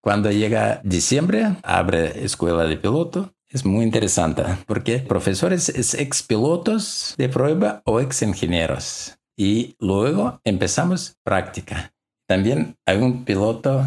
cuando 0.04 0.30
llega 0.32 0.82
diciembre, 0.84 1.56
abre 1.64 2.26
escuela 2.26 2.66
de 2.66 2.76
piloto. 2.76 3.34
Es 3.48 3.64
muy 3.66 3.86
interesante 3.86 4.44
porque 4.68 5.00
profesores 5.00 5.70
es 5.70 5.94
ex 5.94 6.24
pilotos 6.24 7.16
de 7.18 7.30
prueba 7.30 7.82
o 7.86 8.02
ex 8.02 8.22
ingenieros. 8.22 9.18
Y 9.38 9.78
luego 9.80 10.42
empezamos 10.44 11.16
práctica. 11.24 11.94
También 12.28 12.76
hay 12.86 12.98
un 12.98 13.24
piloto, 13.24 13.86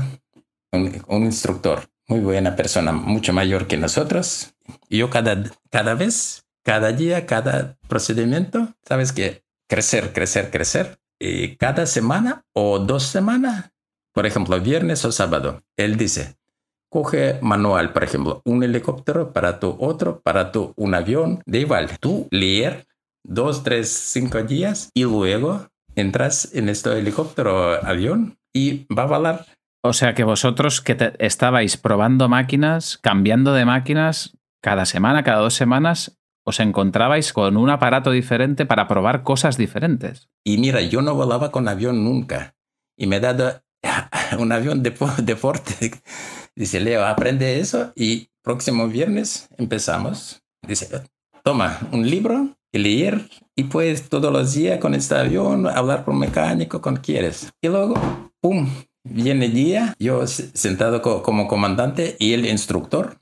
un, 0.73 1.05
un 1.07 1.25
instructor, 1.25 1.87
muy 2.09 2.21
buena 2.21 2.57
persona, 2.57 2.93
mucho 2.93 3.35
mayor 3.35 3.67
que 3.67 3.77
nosotros. 3.77 4.55
Yo 4.89 5.11
cada, 5.11 5.45
cada 5.71 5.93
vez, 5.93 6.47
cada 6.65 6.93
día, 6.93 7.27
cada 7.27 7.77
procedimiento, 7.89 8.75
sabes 8.89 9.13
que 9.13 9.45
crecer, 9.69 10.15
crecer, 10.15 10.51
crecer. 10.51 10.99
Y 11.19 11.57
cada 11.57 11.85
semana 11.85 12.47
o 12.55 12.79
dos 12.79 13.03
semanas, 13.03 13.71
por 14.17 14.25
ejemplo, 14.25 14.59
viernes 14.59 15.05
o 15.05 15.13
sábado, 15.13 15.61
él 15.77 15.99
dice, 15.99 16.37
coge 16.89 17.39
manual, 17.43 17.93
por 17.93 18.03
ejemplo, 18.03 18.41
un 18.47 18.63
helicóptero 18.63 19.35
para 19.35 19.61
tu 19.61 19.77
otro, 19.79 20.23
para 20.23 20.53
tu 20.53 20.73
un 20.77 20.95
avión, 20.95 21.43
de 21.45 21.61
igual. 21.61 21.91
Tú 22.01 22.27
leer 22.31 22.87
dos, 23.23 23.63
tres, 23.63 23.91
cinco 23.91 24.43
días 24.43 24.89
y 24.95 25.03
luego 25.03 25.69
entras 25.97 26.55
en 26.55 26.71
este 26.71 26.99
helicóptero 26.99 27.85
avión 27.85 28.39
y 28.55 28.87
va 28.87 29.03
a 29.03 29.07
valer. 29.07 29.41
O 29.83 29.93
sea 29.93 30.15
que 30.15 30.25
vosotros 30.25 30.81
que 30.81 30.97
estabais 31.19 31.77
probando 31.77 32.31
máquinas, 32.31 32.97
cambiando 32.97 33.53
de 33.53 33.67
máquinas 33.67 34.35
cada 34.63 34.87
semana, 34.87 35.25
cada 35.25 35.41
dos 35.41 35.53
semanas, 35.53 36.19
os 36.43 36.59
encontrabais 36.61 37.35
con 37.35 37.59
un 37.59 37.69
aparato 37.69 38.13
diferente 38.13 38.65
para 38.65 38.89
probar 38.89 39.25
cosas 39.25 39.59
diferentes. 39.59 40.31
Y 40.43 40.57
mira, 40.57 40.81
yo 40.81 41.03
no 41.03 41.15
volaba 41.15 41.51
con 41.51 41.69
avión 41.69 42.03
nunca. 42.03 42.55
Y 42.97 43.09
me 43.09 43.17
he 43.17 43.21
dado 43.21 43.66
un 44.39 44.53
avión 44.53 44.83
de 44.83 44.95
deporte. 45.23 45.93
Dice, 46.55 46.81
Leo, 46.81 47.05
aprende 47.05 47.61
eso 47.61 47.93
y 47.95 48.29
próximo 48.43 48.89
viernes 48.89 49.49
empezamos. 49.59 50.43
Dice, 50.67 50.89
toma 51.43 51.79
un 51.93 52.09
libro 52.09 52.57
y 52.73 52.79
leer 52.79 53.29
y 53.55 53.65
puedes 53.65 54.09
todos 54.09 54.33
los 54.33 54.55
días 54.55 54.79
con 54.81 54.95
este 54.95 55.15
avión 55.15 55.67
hablar 55.67 56.05
con 56.05 56.19
mecánico, 56.19 56.81
con 56.81 56.97
quieres. 56.97 57.53
Y 57.61 57.69
luego, 57.69 57.95
¡pum! 58.41 58.69
Viene 59.09 59.49
día, 59.49 59.95
yo 60.01 60.27
sentado 60.27 61.01
como 61.01 61.47
comandante 61.47 62.17
y 62.19 62.33
el 62.33 62.45
instructor 62.45 63.21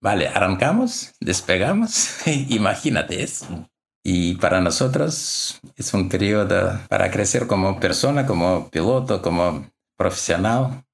Vale, 0.00 0.28
arrancamos, 0.28 1.12
despegamos. 1.20 2.26
Imagínate 2.48 3.22
eso. 3.22 3.68
Y 4.04 4.36
para 4.36 4.60
nosotros 4.60 5.60
es 5.76 5.92
un 5.94 6.08
periodo 6.08 6.78
para 6.88 7.10
crecer 7.10 7.46
como 7.46 7.80
persona, 7.80 8.24
como 8.24 8.70
piloto, 8.70 9.20
como 9.20 9.66
profesional. 9.98 10.84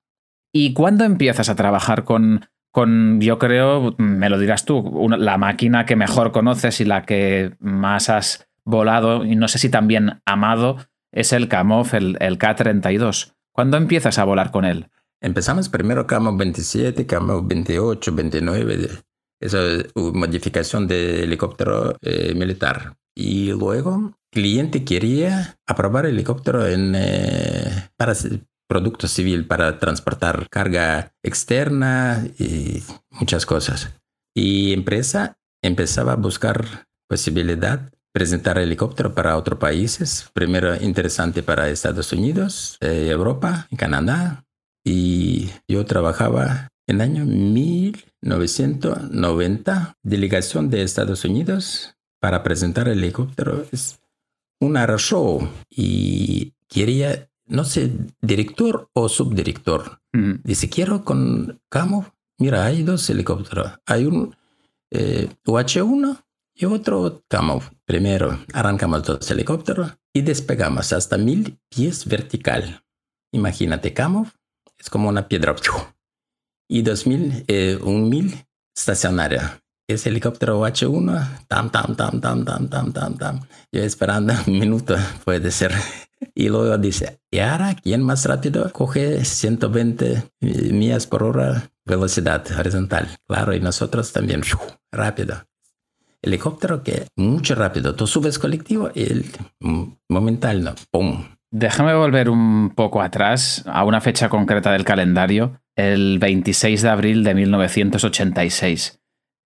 ¿Y 0.53 0.73
cuándo 0.73 1.05
empiezas 1.05 1.49
a 1.49 1.55
trabajar 1.55 2.05
con, 2.05 2.47
con 2.73 3.21
yo 3.21 3.39
creo, 3.39 3.95
me 3.99 4.29
lo 4.29 4.39
dirás 4.39 4.65
tú, 4.65 5.09
la 5.17 5.39
máquina 5.39 5.87
que 5.87 5.95
mejor 5.95 6.33
conoces 6.33 6.81
y 6.81 6.85
la 6.85 7.05
que 7.05 7.55
más 7.61 8.09
has 8.09 8.49
volado, 8.65 9.25
y 9.25 9.37
no 9.37 9.47
sé 9.47 9.59
si 9.59 9.69
también 9.69 10.23
amado, 10.25 10.79
es 11.13 11.33
el 11.33 11.49
Kamov, 11.49 11.95
el, 11.95 12.17
el 12.21 12.39
K-32. 12.39 13.35
¿Cuándo 13.53 13.77
empiezas 13.77 14.19
a 14.19 14.25
volar 14.25 14.51
con 14.51 14.65
él? 14.65 14.89
Empezamos 15.21 15.69
primero 15.69 16.07
Camo 16.07 16.37
27, 16.37 17.07
Camo 17.07 17.43
28, 17.43 18.15
29, 18.15 18.89
esa 19.41 19.65
es 19.65 19.87
modificación 19.95 20.87
de 20.87 21.25
helicóptero 21.25 21.97
eh, 22.01 22.35
militar. 22.35 22.97
Y 23.15 23.53
luego, 23.53 23.97
el 23.97 24.43
cliente 24.43 24.85
quería 24.85 25.57
aprobar 25.67 26.07
el 26.07 26.15
helicóptero 26.15 26.67
en, 26.67 26.95
eh, 26.97 27.91
para 27.97 28.15
producto 28.67 29.09
civil, 29.09 29.47
para 29.47 29.79
transportar 29.79 30.49
carga 30.51 31.13
externa 31.23 32.27
y 32.39 32.83
muchas 33.11 33.47
cosas. 33.47 33.93
Y 34.35 34.73
empresa 34.73 35.39
empezaba 35.63 36.13
a 36.13 36.17
buscar 36.17 36.87
posibilidad 37.09 37.93
presentar 38.13 38.59
helicóptero 38.59 39.15
para 39.15 39.37
otros 39.37 39.59
países. 39.59 40.31
Primero 40.33 40.75
interesante 40.81 41.43
para 41.43 41.69
Estados 41.69 42.13
Unidos, 42.13 42.79
eh, 42.81 43.09
Europa, 43.11 43.67
Canadá, 43.77 44.45
y 44.85 45.51
yo 45.67 45.85
trabajaba 45.85 46.69
en 46.87 46.97
el 46.97 47.01
año 47.01 47.25
1990, 47.25 49.97
delegación 50.03 50.69
de 50.71 50.83
Estados 50.83 51.25
Unidos 51.25 51.97
para 52.21 52.45
presentar 52.45 52.89
el 52.89 52.99
helicóptero. 52.99 53.65
Es 53.73 54.01
un 54.61 54.77
show 54.99 55.49
y 55.69 56.55
quería, 56.69 57.29
no 57.47 57.65
sé, 57.65 57.93
director 58.21 58.89
o 58.93 59.09
subdirector. 59.09 60.01
Mm. 60.13 60.35
Dice, 60.45 60.69
quiero 60.69 61.05
con 61.05 61.61
Camo. 61.69 62.07
Mira, 62.39 62.65
hay 62.65 62.83
dos 62.83 63.09
helicópteros. 63.11 63.73
Hay 63.87 64.07
un 64.07 64.35
eh, 64.91 65.29
UH-1 65.47 66.25
y 66.55 66.65
otro 66.65 67.23
Camo. 67.29 67.63
Primero 67.85 68.39
arrancamos 68.53 69.03
dos 69.03 69.31
helicópteros 69.31 69.93
y 70.13 70.23
despegamos 70.23 70.93
hasta 70.93 71.17
mil 71.17 71.59
pies 71.69 72.07
vertical. 72.07 72.83
Imagínate, 73.33 73.93
Camo 73.93 74.31
es 74.79 74.91
como 74.91 75.09
una 75.09 75.29
piedra. 75.29 75.55
Y 76.69 76.83
2000, 76.83 77.45
eh, 77.47 77.79
un 77.83 78.09
mil 78.09 78.35
estacionaria. 78.75 79.61
Ese 79.87 80.09
helicóptero 80.09 80.61
H1, 80.67 81.47
tam, 81.47 81.71
tam, 81.71 81.95
tam, 81.95 82.21
tam, 82.21 82.45
tam, 82.45 82.69
tam, 82.69 82.93
tam, 82.93 83.19
tam. 83.19 83.41
Yo 83.71 83.83
esperando 83.83 84.33
un 84.47 84.59
minuto, 84.59 84.97
puede 85.25 85.51
ser. 85.51 85.73
Y 86.35 86.49
luego 86.49 86.77
dice, 86.79 87.21
¿y 87.31 87.39
ahora 87.39 87.75
quién 87.75 88.03
más 88.03 88.25
rápido? 88.27 88.71
Coge 88.73 89.25
120 89.25 90.23
millas 90.41 91.07
por 91.07 91.23
hora 91.23 91.71
velocidad 91.85 92.45
horizontal. 92.59 93.09
Claro, 93.27 93.55
y 93.55 93.61
nosotros 93.61 94.13
también, 94.13 94.43
rápido. 94.93 95.45
Helicóptero 96.23 96.83
que 96.83 97.07
mucho 97.17 97.55
rápido. 97.55 97.95
Tú 97.95 98.07
subes 98.07 98.39
colectivo 98.39 98.91
y 98.95 99.03
el 99.03 99.27
momental, 100.09 100.65
no, 100.65 100.75
¡pum! 100.91 101.25
Déjame 101.51 101.95
volver 101.95 102.31
un 102.31 102.71
poco 102.75 103.01
atrás 103.01 103.63
a 103.67 103.85
una 103.85 104.01
fecha 104.01 104.29
concreta 104.29 104.73
del 104.73 104.85
calendario, 104.85 105.61
el 105.77 106.19
26 106.19 106.83
de 106.83 106.89
abril 106.89 107.23
de 107.23 107.35
1986, 107.35 109.01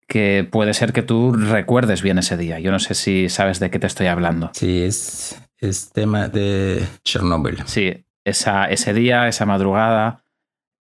que 0.09 0.49
puede 0.51 0.75
ser 0.75 0.93
que 0.93 1.03
tú 1.03 1.33
recuerdes 1.35 2.03
bien 2.03 2.19
ese 2.19 2.37
día. 2.37 2.59
Yo 2.59 2.73
no 2.73 2.79
sé 2.79 2.95
si 2.95 3.29
sabes 3.29 3.61
de 3.61 3.71
qué 3.71 3.79
te 3.79 3.87
estoy 3.87 4.07
hablando. 4.07 4.51
Sí, 4.55 4.83
es, 4.83 5.41
es 5.59 5.93
tema 5.93 6.29
de 6.29 6.83
Chernóbil. 7.05 7.59
Sí, 7.67 8.07
esa, 8.25 8.65
ese 8.65 8.95
día, 8.95 9.29
esa 9.29 9.45
madrugada, 9.45 10.25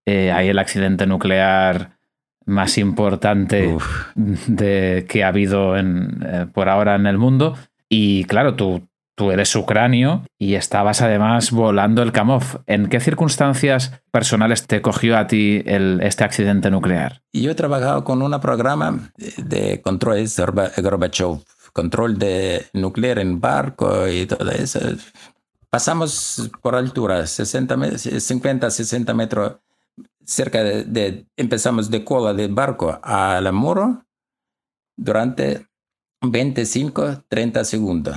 eh, 0.05 0.31
hay 0.31 0.47
el 0.47 0.57
accidente 0.57 1.05
nuclear 1.05 1.97
más 2.45 2.77
importante 2.77 3.75
de, 4.15 5.05
que 5.09 5.23
ha 5.25 5.27
habido 5.27 5.75
en, 5.75 6.25
eh, 6.25 6.45
por 6.51 6.69
ahora 6.69 6.95
en 6.95 7.05
el 7.05 7.17
mundo. 7.17 7.57
Y 7.89 8.23
claro, 8.23 8.55
tú, 8.55 8.86
Tú 9.17 9.31
eres 9.31 9.55
ucranio 9.55 10.27
y 10.37 10.53
estabas 10.53 11.01
además 11.01 11.49
volando 11.49 12.03
el 12.03 12.11
Kamov. 12.11 12.61
¿En 12.67 12.87
qué 12.87 12.99
circunstancias 12.99 13.91
personales 14.11 14.67
te 14.67 14.83
cogió 14.83 15.17
a 15.17 15.25
ti 15.25 15.63
este 15.65 16.23
accidente 16.23 16.69
nuclear? 16.69 17.23
Yo 17.33 17.49
he 17.49 17.55
trabajado 17.55 18.03
con 18.03 18.21
un 18.21 18.39
programa 18.39 19.11
de 19.37 19.81
control 19.81 20.17
de 20.17 20.81
Gorbachev, 20.83 21.39
control 21.73 22.19
de 22.19 22.67
nuclear 22.73 23.17
en 23.17 23.41
barco 23.41 24.07
y 24.07 24.27
todo 24.27 24.51
eso. 24.51 24.81
Pasamos 25.71 26.51
por 26.61 26.75
altura, 26.75 27.25
60, 27.25 27.97
50, 28.19 28.69
60 28.69 29.13
metros 29.15 29.53
cerca 30.25 30.63
de, 30.63 31.25
empezamos 31.35 31.89
de 31.89 32.03
cola 32.03 32.35
de 32.35 32.49
barco 32.49 32.99
a 33.01 33.41
la 33.41 33.51
muro 33.51 34.05
durante 34.95 35.65
25, 36.21 37.23
30 37.27 37.63
segundos 37.63 38.15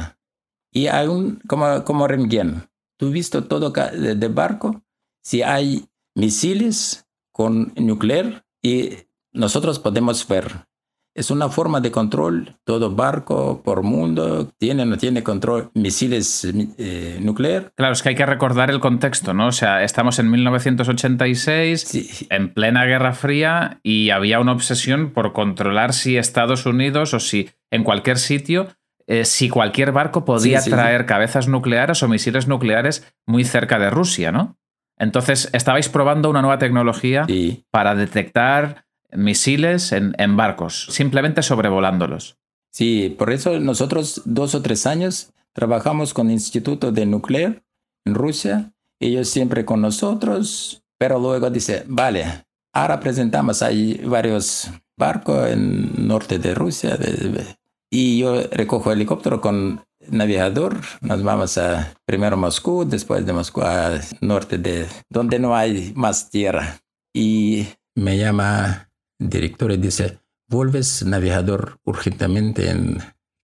y 0.72 0.86
hay 0.86 1.08
un, 1.08 1.40
como, 1.48 1.84
como 1.84 2.06
Remgen, 2.06 2.68
tú 2.98 3.10
visto 3.10 3.44
todo 3.44 3.70
de, 3.70 4.28
barco, 4.28 4.82
si 5.22 5.42
hay 5.42 5.86
misiles 6.14 7.06
con 7.32 7.72
nuclear 7.76 8.44
y 8.62 8.90
nosotros 9.32 9.78
podemos 9.78 10.26
ver. 10.28 10.66
es 11.12 11.30
una 11.30 11.48
forma 11.48 11.80
de 11.80 11.90
control. 11.90 12.56
Todo 12.64 12.94
barco 12.94 13.62
por 13.64 13.82
mundo 13.82 14.48
tiene 14.58 14.84
o 14.84 14.86
no 14.86 14.96
tiene 14.96 15.22
control 15.24 15.70
misiles 15.74 16.46
eh, 16.78 17.18
nuclear. 17.20 17.72
Claro, 17.74 17.92
es 17.92 18.02
que 18.02 18.10
hay 18.10 18.14
que 18.14 18.24
recordar 18.26 18.70
el 18.70 18.78
contexto, 18.80 19.34
¿no? 19.34 19.48
O 19.48 19.52
sea, 19.52 19.82
estamos 19.82 20.18
en 20.20 20.30
1986, 20.30 21.80
Sí. 21.80 22.26
en 22.30 22.54
plena 22.54 22.84
Guerra 22.84 23.12
Fría, 23.12 23.80
y 23.82 24.10
había 24.10 24.40
una 24.40 24.52
obsesión 24.52 25.10
por 25.10 25.32
controlar 25.32 25.92
si 25.92 26.16
Estados 26.16 26.64
Unidos 26.64 27.12
o 27.12 27.20
si 27.20 27.50
en 27.70 27.82
cualquier 27.84 28.18
sitio, 28.18 28.68
eh, 29.10 29.24
si 29.24 29.48
cualquier 29.48 29.90
barco 29.92 30.24
podía 30.24 30.60
Sí, 30.60 30.66
sí, 30.66 30.70
traer 30.70 31.04
cabezas 31.04 31.48
nucleares 31.48 32.02
o 32.02 32.08
misiles 32.08 32.46
nucleares 32.46 33.12
muy 33.26 33.44
cerca 33.44 33.78
de 33.78 33.90
Rusia, 33.90 34.30
¿no? 34.32 34.56
Entonces, 34.98 35.48
estabais 35.52 35.88
probando 35.88 36.30
una 36.30 36.42
nueva 36.42 36.58
tecnología 36.58 37.26
para 37.70 37.94
detectar 37.94 38.84
misiles 39.12 39.92
en, 39.92 40.14
en 40.18 40.36
barcos, 40.36 40.86
simplemente 40.90 41.42
sobrevolándolos. 41.42 42.36
sí, 42.72 43.14
por 43.18 43.32
eso 43.32 43.58
nosotros 43.58 44.22
dos 44.24 44.54
o 44.54 44.62
tres 44.62 44.86
años 44.86 45.32
trabajamos 45.52 46.14
con 46.14 46.28
el 46.28 46.34
Instituto 46.34 46.92
de 46.92 47.06
Nuclear 47.06 47.62
en 48.06 48.14
Rusia. 48.14 48.72
Ellos 49.00 49.28
siempre 49.28 49.64
con 49.64 49.80
nosotros, 49.80 50.82
pero 50.98 51.18
luego 51.18 51.50
dice, 51.50 51.84
vale, 51.88 52.44
ahora 52.72 53.00
presentamos, 53.00 53.62
hay 53.62 53.94
varios 54.04 54.70
barcos 54.96 55.48
en 55.50 56.06
norte 56.06 56.38
de 56.38 56.54
Rusia 56.54 56.96
de- 56.96 57.56
y 57.90 58.18
yo 58.18 58.42
recojo 58.52 58.92
helicóptero 58.92 59.40
con 59.40 59.84
navegador, 60.08 60.80
nos 61.00 61.22
vamos 61.22 61.58
a 61.58 61.94
primero 62.04 62.36
a 62.36 62.38
Moscú, 62.38 62.84
después 62.84 63.26
de 63.26 63.32
Moscú 63.32 63.62
a 63.62 64.00
norte 64.20 64.58
de 64.58 64.86
donde 65.08 65.38
no 65.38 65.54
hay 65.54 65.92
más 65.94 66.30
tierra. 66.30 66.80
Y 67.12 67.66
me 67.96 68.16
llama 68.16 68.88
el 69.18 69.28
director 69.28 69.72
y 69.72 69.76
dice, 69.76 70.20
vuelves 70.48 71.04
navegador 71.04 71.78
urgentemente 71.84 72.70
en 72.70 72.98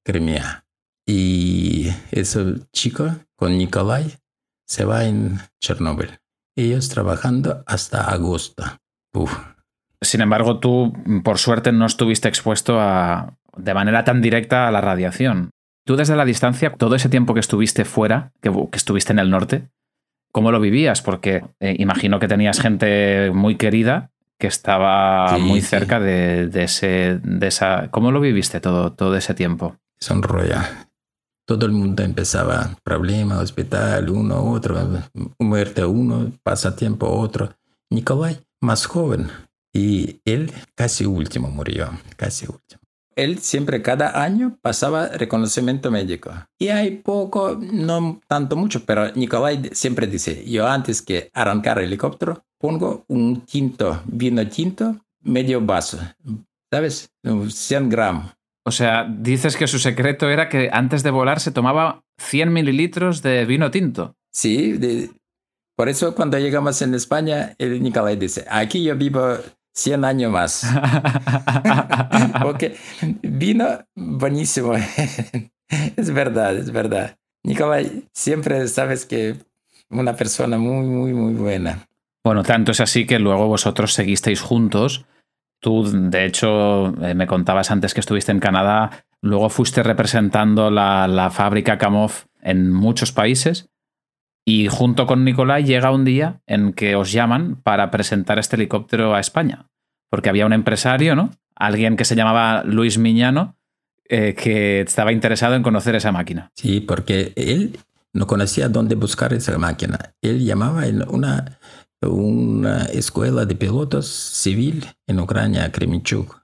Crimea. 0.05 0.65
Y 1.07 1.89
ese 2.11 2.61
chico 2.73 3.17
con 3.37 3.59
Nikolai 3.59 4.19
se 4.67 4.85
va 4.85 5.05
en 5.05 5.41
Chernóbil. 5.61 6.19
Ellos 6.57 6.89
trabajando 6.89 7.63
hasta 7.67 8.11
agosto. 8.11 8.65
Uf. 9.13 9.37
Sin 10.01 10.21
embargo, 10.21 10.59
tú, 10.59 10.93
por 11.25 11.39
suerte, 11.39 11.73
no 11.73 11.87
estuviste 11.87 12.29
expuesto 12.29 12.81
a, 12.81 13.37
de 13.57 13.75
manera 13.75 14.05
tan 14.05 14.21
directa 14.23 14.69
a 14.69 14.71
la 14.71 14.81
radiación. 14.81 15.51
Tú 15.85 15.97
desde 15.97 16.17
la 16.17 16.25
distancia, 16.25 16.71
todo 16.73 16.95
ese 16.97 17.09
tiempo 17.09 17.35
que 17.35 17.41
estuviste 17.41 17.85
fuera, 17.85 18.33
que, 18.41 18.51
que 18.51 18.77
estuviste 18.77 19.13
en 19.13 19.19
el 19.19 19.31
norte, 19.31 19.69
¿cómo 20.33 20.51
lo 20.51 20.61
vivías? 20.61 21.01
Porque 21.03 21.45
eh, 21.61 21.77
imagino 21.79 22.19
que 22.19 22.29
tenías 22.29 22.61
gente 22.61 23.31
muy 23.33 23.57
querida 23.57 24.11
que 24.39 24.49
estaba 24.49 25.35
Sí, 25.37 25.43
muy 25.43 25.61
sí. 25.61 25.69
cerca 25.69 25.99
de, 26.01 26.49
de 26.49 26.65
ese, 26.65 27.21
de 27.23 27.47
esa... 27.47 27.89
¿Cómo 27.91 28.11
lo 28.11 28.21
viviste 28.21 28.61
todo, 28.61 28.93
todo 28.93 29.17
ese 29.17 29.33
tiempo? 29.35 29.77
Son 29.99 30.23
roya. 30.23 30.89
Todo 31.47 31.65
el 31.65 31.73
mundo 31.73 32.03
empezaba 32.03 32.77
problema, 32.83 33.39
hospital, 33.39 34.11
uno, 34.11 34.43
otro, 34.51 34.77
muerte 35.39 35.85
uno, 35.85 36.33
pasatiempo 36.43 37.09
otro. 37.09 37.51
Nicolai, 37.89 38.41
más 38.61 38.85
joven, 38.87 39.29
y 39.73 40.21
él 40.25 40.53
casi 40.75 41.07
último 41.07 41.49
murió, 41.49 41.89
casi 42.17 42.47
último. 42.47 42.76
Él 43.17 43.39
siempre 43.39 43.81
cada 43.83 44.23
año 44.23 44.59
pasaba 44.61 45.09
reconocimiento 45.09 45.91
médico. 45.91 46.31
Y 46.59 46.69
hay 46.69 46.99
poco, 46.99 47.59
no 47.61 48.21
tanto 48.29 48.57
mucho, 48.57 48.85
pero 48.85 49.11
Nicolai 49.15 49.71
siempre 49.73 50.07
dice, 50.07 50.45
yo 50.49 50.67
antes 50.69 51.01
que 51.03 51.31
arrancar 51.33 51.79
el 51.79 51.87
helicóptero, 51.87 52.45
pongo 52.59 53.05
un 53.09 53.41
tinto, 53.47 54.03
vino 54.05 54.47
tinto, 54.49 54.97
medio 55.23 55.61
vaso, 55.61 55.99
¿sabes? 56.71 57.11
100 57.49 57.89
gramos. 57.89 58.33
O 58.67 58.71
sea, 58.71 59.05
dices 59.09 59.57
que 59.57 59.67
su 59.67 59.79
secreto 59.79 60.29
era 60.29 60.49
que 60.49 60.69
antes 60.73 61.03
de 61.03 61.11
volar 61.11 61.41
se 61.41 61.53
tomaba 61.53 62.03
100 62.19 62.53
mililitros 62.53 63.23
de 63.23 63.45
vino 63.45 63.71
tinto. 63.71 64.15
Sí, 64.33 64.73
de- 64.73 65.11
por 65.77 65.89
eso 65.89 66.15
cuando 66.15 66.39
llegamos 66.39 66.81
en 66.83 66.95
España, 66.95 67.55
el 67.59 67.83
Nicolai 67.83 68.17
dice, 68.17 68.45
aquí 68.51 68.83
yo 68.83 68.97
vivo 68.97 69.37
100 69.77 70.05
años 70.05 70.33
más. 70.33 70.67
Porque 72.43 72.77
vino 73.23 73.67
buenísimo. 73.95 74.73
es 75.97 76.11
verdad, 76.11 76.57
es 76.57 76.73
verdad. 76.73 77.17
Nicolai, 77.45 78.05
siempre 78.13 78.67
sabes 78.69 79.05
que 79.05 79.37
una 79.91 80.17
persona 80.17 80.59
muy, 80.59 80.87
muy, 80.87 81.13
muy 81.13 81.35
buena. 81.35 81.87
Bueno, 82.25 82.43
tanto 82.43 82.73
es 82.73 82.81
así 82.81 83.07
que 83.07 83.19
luego 83.19 83.47
vosotros 83.47 83.93
seguisteis 83.93 84.41
juntos. 84.41 85.05
Tú, 85.61 85.85
de 85.85 86.25
hecho, 86.25 86.89
eh, 87.05 87.15
me 87.15 87.27
contabas 87.27 87.71
antes 87.71 87.95
que 87.95 88.01
estuviste 88.01 88.33
en 88.33 88.41
Canadá, 88.41 89.05
luego 89.21 89.49
fuiste 89.49 89.83
representando 89.83 90.71
la, 90.71 91.07
la 91.07 91.31
fábrica 91.31 91.79
Kamov 91.79 92.13
en 92.41 92.73
muchos 92.73 93.13
países 93.13 93.69
y 94.49 94.69
junto 94.69 95.07
con 95.07 95.25
Nicolai 95.25 95.65
llega 95.65 95.91
un 95.91 96.05
día 96.05 96.41
en 96.47 96.73
que 96.73 96.95
os 96.95 97.11
llaman 97.11 97.57
para 97.57 97.91
presentar 97.91 98.39
este 98.39 98.55
helicóptero 98.55 99.15
a 99.15 99.21
España. 99.21 99.67
Porque 100.09 100.29
había 100.29 100.47
un 100.47 100.53
empresario, 100.53 101.17
¿no? 101.17 101.33
Alguien 101.57 101.97
que 101.97 102.05
se 102.05 102.15
llamaba 102.15 102.63
Luis 102.63 102.97
Miñano, 102.97 103.57
eh, 104.09 104.37
que 104.39 104.83
estaba 104.83 105.11
interesado 105.11 105.57
en 105.57 105.65
conocer 105.65 105.97
esa 105.97 106.13
máquina. 106.13 106.53
Sí, 106.55 106.81
porque 106.81 107.33
él 107.35 107.77
no 108.13 108.29
conocía 108.29 108.69
dónde 108.69 108.95
buscar 108.95 109.33
esa 109.33 109.59
máquina. 109.59 110.15
Él 110.23 110.45
llamaba 110.45 110.87
en 110.87 111.03
una, 111.09 111.59
una 112.03 112.85
escuela 112.85 113.47
de 113.47 113.57
pilotos 113.57 114.07
civil 114.07 114.87
en 115.09 115.19
Ucrania, 115.19 115.73
Kremenchuk. 115.73 116.41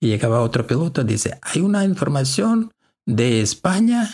Y 0.00 0.08
llegaba 0.08 0.42
otro 0.42 0.66
piloto 0.66 1.02
dice, 1.02 1.38
hay 1.40 1.62
una 1.62 1.82
información 1.84 2.72
de 3.06 3.40
España 3.40 4.10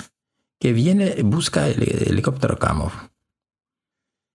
que 0.61 0.73
viene, 0.73 1.16
busca 1.25 1.66
el 1.66 1.83
helicóptero 1.83 2.59
Kamov. 2.59 2.92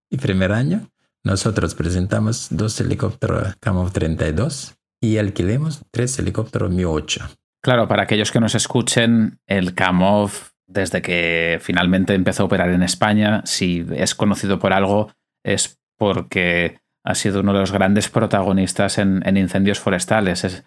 Y 0.10 0.18
primer 0.18 0.52
año, 0.52 0.90
nosotros 1.24 1.76
presentamos 1.76 2.48
dos 2.50 2.80
helicópteros 2.82 3.56
Kamov 3.60 3.92
32 3.92 4.76
y 5.02 5.18
alquilemos 5.18 5.84
tres 5.92 6.18
helicópteros 6.18 6.72
Mi-8. 6.72 7.38
Claro, 7.62 7.88
para 7.88 8.04
aquellos 8.04 8.32
que 8.32 8.40
nos 8.40 8.56
escuchen, 8.56 9.40
el 9.46 9.76
Kamov, 9.76 10.32
desde 10.66 11.02
que 11.02 11.60
finalmente 11.62 12.14
empezó 12.14 12.44
a 12.44 12.46
operar 12.46 12.70
en 12.70 12.84
España, 12.84 13.42
si 13.46 13.86
es 13.94 14.16
conocido 14.16 14.60
por 14.60 14.74
algo, 14.74 15.12
es 15.44 15.80
porque 15.98 16.80
ha 17.04 17.16
sido 17.16 17.42
uno 17.42 17.54
de 17.54 17.60
los 17.60 17.72
grandes 17.72 18.10
protagonistas 18.10 18.98
en, 18.98 19.22
en 19.28 19.38
incendios 19.38 19.80
forestales. 19.80 20.64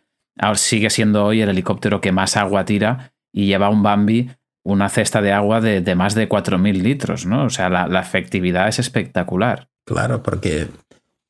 Sigue 0.54 0.90
siendo 0.90 1.24
hoy 1.24 1.40
el 1.40 1.48
helicóptero 1.48 2.00
que 2.00 2.12
más 2.12 2.36
agua 2.36 2.64
tira 2.64 3.12
y 3.32 3.46
lleva 3.46 3.70
un 3.70 3.82
Bambi 3.82 4.30
una 4.64 4.88
cesta 4.88 5.20
de 5.20 5.32
agua 5.32 5.60
de, 5.60 5.80
de 5.80 5.94
más 5.94 6.14
de 6.14 6.28
4.000 6.28 6.82
litros, 6.82 7.26
¿no? 7.26 7.44
O 7.44 7.50
sea, 7.50 7.68
la, 7.68 7.86
la 7.88 8.00
efectividad 8.00 8.68
es 8.68 8.78
espectacular. 8.78 9.68
Claro, 9.84 10.22
porque 10.22 10.68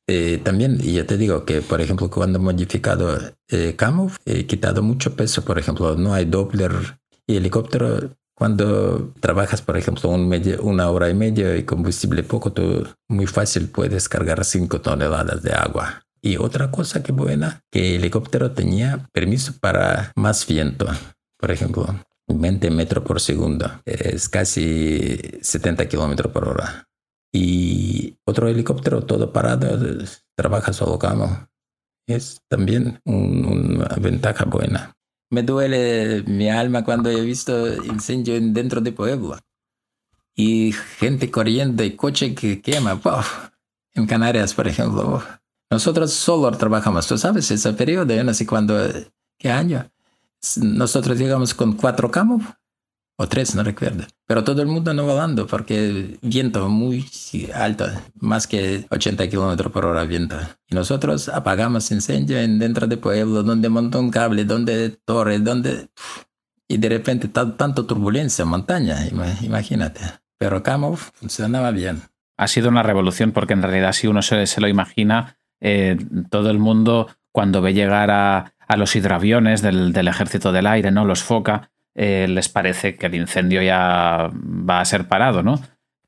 eh, 0.07 0.39
también, 0.43 0.77
yo 0.79 1.05
te 1.05 1.17
digo 1.17 1.45
que, 1.45 1.61
por 1.61 1.81
ejemplo, 1.81 2.09
cuando 2.09 2.37
he 2.39 2.41
modificado 2.41 3.17
eh, 3.49 3.75
he 4.25 4.45
quitado 4.45 4.83
mucho 4.83 5.15
peso. 5.15 5.43
Por 5.43 5.57
ejemplo, 5.57 5.95
no 5.95 6.13
hay 6.13 6.25
Doppler 6.25 6.71
y 7.25 7.37
helicóptero. 7.37 8.11
Cuando 8.35 9.13
trabajas, 9.19 9.61
por 9.61 9.77
ejemplo, 9.77 10.09
un 10.09 10.27
medio- 10.27 10.61
una 10.63 10.89
hora 10.89 11.09
y 11.09 11.13
media 11.13 11.55
y 11.55 11.63
combustible 11.63 12.23
poco, 12.23 12.51
tú 12.51 12.85
muy 13.07 13.27
fácil 13.27 13.69
puedes 13.69 14.09
cargar 14.09 14.43
5 14.43 14.81
toneladas 14.81 15.41
de 15.43 15.53
agua. 15.53 16.03
Y 16.21 16.37
otra 16.37 16.71
cosa 16.71 17.03
que 17.03 17.11
buena, 17.11 17.61
que 17.71 17.95
el 17.95 18.01
helicóptero 18.01 18.51
tenía 18.51 19.07
permiso 19.13 19.53
para 19.59 20.11
más 20.15 20.47
viento. 20.47 20.87
Por 21.37 21.51
ejemplo, 21.51 21.85
20 22.27 22.71
metros 22.71 23.03
por 23.03 23.19
segundo. 23.19 23.69
Es 23.85 24.29
casi 24.29 25.17
70 25.41 25.87
kilómetros 25.87 26.31
por 26.31 26.47
hora. 26.47 26.87
Y 27.31 28.17
otro 28.25 28.47
helicóptero 28.47 29.01
todo 29.03 29.31
parado, 29.33 29.77
trabaja 30.35 30.71
solo 30.73 30.99
camo. 30.99 31.47
Es 32.07 32.41
también 32.49 32.99
un- 33.05 33.45
una 33.45 33.95
ventaja 33.99 34.45
buena. 34.45 34.93
Me 35.31 35.41
duele 35.41 36.23
mi 36.23 36.49
alma 36.49 36.83
cuando 36.83 37.09
he 37.09 37.21
visto 37.21 37.73
incendio 37.85 38.35
en- 38.35 38.53
dentro 38.53 38.81
de 38.81 38.91
Puebla. 38.91 39.39
Y 40.35 40.73
gente 40.99 41.31
corriendo 41.31 41.83
y 41.83 41.95
coche 41.95 42.35
que 42.35 42.61
quema. 42.61 42.99
En 43.95 44.05
Canarias, 44.07 44.53
por 44.53 44.67
ejemplo. 44.67 45.23
Nosotros 45.71 46.11
solo 46.13 46.51
trabajamos. 46.57 47.07
Tú 47.07 47.17
sabes, 47.17 47.49
ese 47.51 47.73
periodo, 47.73 48.13
yo 48.13 48.23
no 48.23 48.33
sé 48.33 48.45
cuándo, 48.45 48.75
qué 49.39 49.49
año. 49.51 49.89
Nosotros 50.61 51.17
llegamos 51.17 51.53
con 51.53 51.73
cuatro 51.73 52.11
camos 52.11 52.43
o 53.17 53.27
tres, 53.27 53.55
no 53.55 53.63
recuerdo. 53.63 54.05
Pero 54.27 54.43
todo 54.43 54.61
el 54.61 54.67
mundo 54.67 54.93
no 54.93 55.05
volando 55.05 55.45
porque 55.47 56.17
viento 56.21 56.67
muy 56.69 57.05
alto, 57.53 57.85
más 58.19 58.47
que 58.47 58.85
80 58.89 59.29
kilómetros 59.29 59.71
por 59.71 59.85
hora 59.85 60.03
viento. 60.03 60.35
Y 60.67 60.75
nosotros 60.75 61.29
apagamos 61.29 61.91
incendio 61.91 62.39
en 62.39 62.59
dentro 62.59 62.87
de 62.87 62.97
pueblo, 62.97 63.43
donde 63.43 63.69
montó 63.69 63.99
un 63.99 64.09
cable, 64.11 64.45
donde 64.45 64.89
torre, 65.05 65.39
donde... 65.39 65.89
Y 66.67 66.77
de 66.77 66.89
repente 66.89 67.27
ta- 67.27 67.55
tanto 67.55 67.85
turbulencia, 67.85 68.45
montaña, 68.45 69.05
ima- 69.07 69.37
imagínate. 69.43 70.01
Pero 70.39 70.63
Camo 70.63 70.95
funcionaba 70.95 71.71
bien. 71.71 72.01
Ha 72.37 72.47
sido 72.47 72.69
una 72.69 72.81
revolución 72.83 73.31
porque 73.31 73.53
en 73.53 73.61
realidad 73.61 73.93
si 73.93 74.07
uno 74.07 74.21
se, 74.23 74.47
se 74.47 74.59
lo 74.59 74.67
imagina, 74.67 75.37
eh, 75.61 75.97
todo 76.31 76.49
el 76.49 76.57
mundo 76.57 77.07
cuando 77.33 77.61
ve 77.61 77.73
llegar 77.73 78.09
a, 78.11 78.53
a 78.67 78.77
los 78.77 78.95
hidroaviones 78.95 79.61
del, 79.61 79.91
del, 79.91 80.07
ejército 80.07 80.53
del 80.53 80.67
aire, 80.67 80.91
¿no? 80.91 81.03
Los 81.03 81.23
foca, 81.23 81.71
eh, 81.95 82.27
les 82.29 82.47
parece 82.47 82.95
que 82.95 83.07
el 83.07 83.15
incendio 83.15 83.61
ya 83.61 84.29
va 84.33 84.79
a 84.79 84.85
ser 84.85 85.09
parado, 85.09 85.43
¿no? 85.43 85.59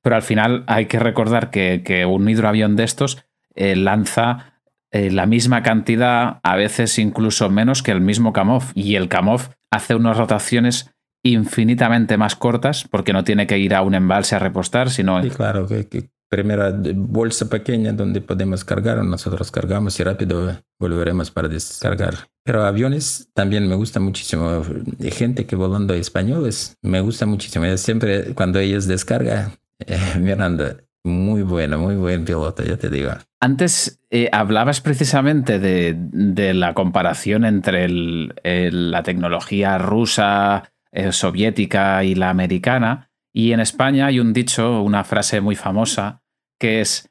Pero 0.02 0.16
al 0.16 0.22
final 0.22 0.64
hay 0.68 0.86
que 0.86 1.00
recordar 1.00 1.50
que, 1.50 1.82
que 1.84 2.06
un 2.06 2.30
hidroavión 2.30 2.76
de 2.76 2.84
estos 2.84 3.26
eh, 3.56 3.76
lanza 3.76 4.62
eh, 4.92 5.12
la 5.12 5.26
misma 5.26 5.64
cantidad, 5.64 6.40
a 6.44 6.56
veces 6.56 7.00
incluso 7.00 7.50
menos 7.50 7.84
que 7.84 7.92
el 7.92 8.02
mismo 8.02 8.32
Kamov. 8.32 8.72
Y 8.76 8.96
el 8.96 9.10
Kamov 9.10 9.50
hace 9.72 9.96
unas 9.96 10.16
rotaciones 10.16 10.92
infinitamente 11.24 12.18
más 12.18 12.36
cortas 12.36 12.88
porque 12.90 13.14
no 13.14 13.24
tiene 13.24 13.48
que 13.48 13.58
ir 13.58 13.74
a 13.74 13.82
un 13.82 13.96
embalse 13.96 14.36
a 14.36 14.40
repostar, 14.40 14.92
sino... 14.92 15.20
Claro, 15.32 15.68
que 15.68 16.10
primera 16.30 16.74
bolsa 16.96 17.50
pequeña 17.50 17.94
donde 17.94 18.22
podemos 18.22 18.64
cargar, 18.64 19.04
nosotros 19.04 19.52
cargamos 19.52 20.00
y 20.00 20.04
rápido 20.04 20.58
volveremos 20.80 21.32
para 21.32 21.48
descargar. 21.48 22.28
Pero 22.44 22.64
aviones 22.64 23.30
también 23.34 23.68
me 23.68 23.76
gusta 23.76 24.00
muchísimo. 24.00 24.64
Gente 25.12 25.46
que 25.46 25.56
volando 25.56 25.94
españoles 25.94 26.78
me 26.82 27.02
gusta 27.02 27.26
muchísimo. 27.26 27.66
siempre 27.78 28.34
cuando 28.34 28.60
ellos 28.60 28.88
descargan, 28.88 29.54
eh, 29.80 29.98
Miranda, 30.20 30.78
muy 31.04 31.44
bueno, 31.44 31.78
muy 31.78 31.96
buen 31.96 32.26
piloto, 32.26 32.64
ya 32.64 32.78
te 32.78 32.90
digo. 32.90 33.12
Antes 33.40 34.00
eh, 34.10 34.30
hablabas 34.32 34.82
precisamente 34.82 35.60
de, 35.60 35.96
de, 35.96 36.54
la 36.54 36.74
comparación 36.74 37.46
entre 37.46 37.88
la 37.88 39.04
tecnología 39.04 39.78
rusa, 39.78 40.72
eh, 40.92 41.12
soviética 41.12 42.04
y 42.04 42.16
la 42.16 42.30
americana. 42.30 43.12
Y 43.38 43.52
en 43.52 43.60
España 43.60 44.06
hay 44.06 44.22
un 44.22 44.32
dicho, 44.32 44.82
una 44.82 45.04
frase 45.04 45.42
muy 45.42 45.58
famosa, 45.58 46.24
que 46.58 46.80
es 46.80 47.10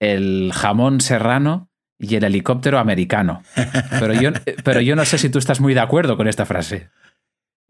el 0.00 0.50
jamón 0.54 1.02
serrano 1.02 1.70
y 1.98 2.16
el 2.16 2.24
helicóptero 2.24 2.78
americano. 2.78 3.42
Pero 4.00 4.14
yo, 4.14 4.30
pero 4.64 4.80
yo 4.80 4.96
no 4.96 5.04
sé 5.04 5.18
si 5.18 5.28
tú 5.28 5.38
estás 5.38 5.60
muy 5.60 5.74
de 5.74 5.80
acuerdo 5.80 6.16
con 6.16 6.28
esta 6.28 6.46
frase. 6.46 6.88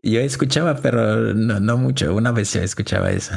Yo 0.05 0.21
escuchaba, 0.21 0.77
pero 0.77 1.35
no, 1.35 1.59
no 1.59 1.79
mucho. 1.79 2.14
Una 2.14 2.31
vez 2.31 2.53
yo 2.53 2.61
escuchaba 2.61 3.11
eso. 3.11 3.35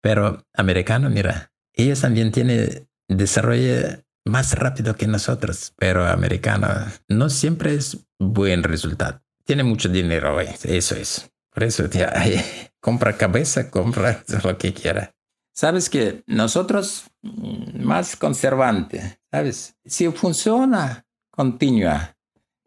Pero 0.00 0.44
americano, 0.54 1.08
mira, 1.08 1.52
ellos 1.72 2.00
también 2.00 2.32
tienen 2.32 2.88
desarrollo 3.06 4.02
más 4.24 4.58
rápido 4.58 4.96
que 4.96 5.06
nosotros, 5.06 5.72
pero 5.78 6.04
americano 6.04 6.66
no 7.06 7.30
siempre 7.30 7.76
es 7.76 7.96
buen 8.18 8.64
resultado. 8.64 9.22
Tiene 9.44 9.62
mucho 9.62 9.88
dinero, 9.88 10.40
eso 10.40 10.96
es. 10.96 11.30
Por 11.54 11.62
eso, 11.62 11.88
tía, 11.88 12.12
compra 12.80 13.16
cabeza, 13.16 13.70
compra 13.70 14.24
lo 14.44 14.58
que 14.58 14.72
quiera. 14.72 15.14
Sabes 15.52 15.90
que 15.90 16.22
nosotros 16.26 17.04
mm, 17.22 17.82
más 17.82 18.16
conservante, 18.16 19.20
¿sabes? 19.30 19.76
Si 19.84 20.08
funciona, 20.10 21.06
continúa 21.30 22.16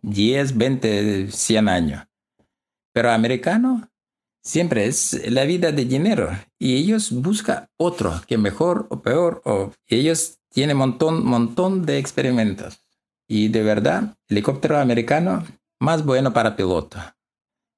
10, 0.01 0.57
20, 0.57 1.31
100 1.31 1.69
años. 1.69 2.07
Pero 2.93 3.11
americano 3.11 3.89
siempre 4.43 4.85
es 4.85 5.29
la 5.31 5.45
vida 5.45 5.71
de 5.71 5.85
dinero 5.85 6.29
y 6.59 6.75
ellos 6.75 7.11
buscan 7.11 7.69
otro 7.77 8.21
que 8.27 8.37
mejor 8.37 8.87
o 8.89 9.01
peor 9.01 9.41
o 9.45 9.71
ellos 9.87 10.39
tienen 10.49 10.77
montón 10.77 11.25
montón 11.25 11.85
de 11.85 11.97
experimentos 11.97 12.81
y 13.27 13.47
de 13.47 13.63
verdad 13.63 14.17
helicóptero 14.27 14.77
americano 14.77 15.43
más 15.79 16.05
bueno 16.05 16.33
para 16.33 16.55
piloto 16.55 16.99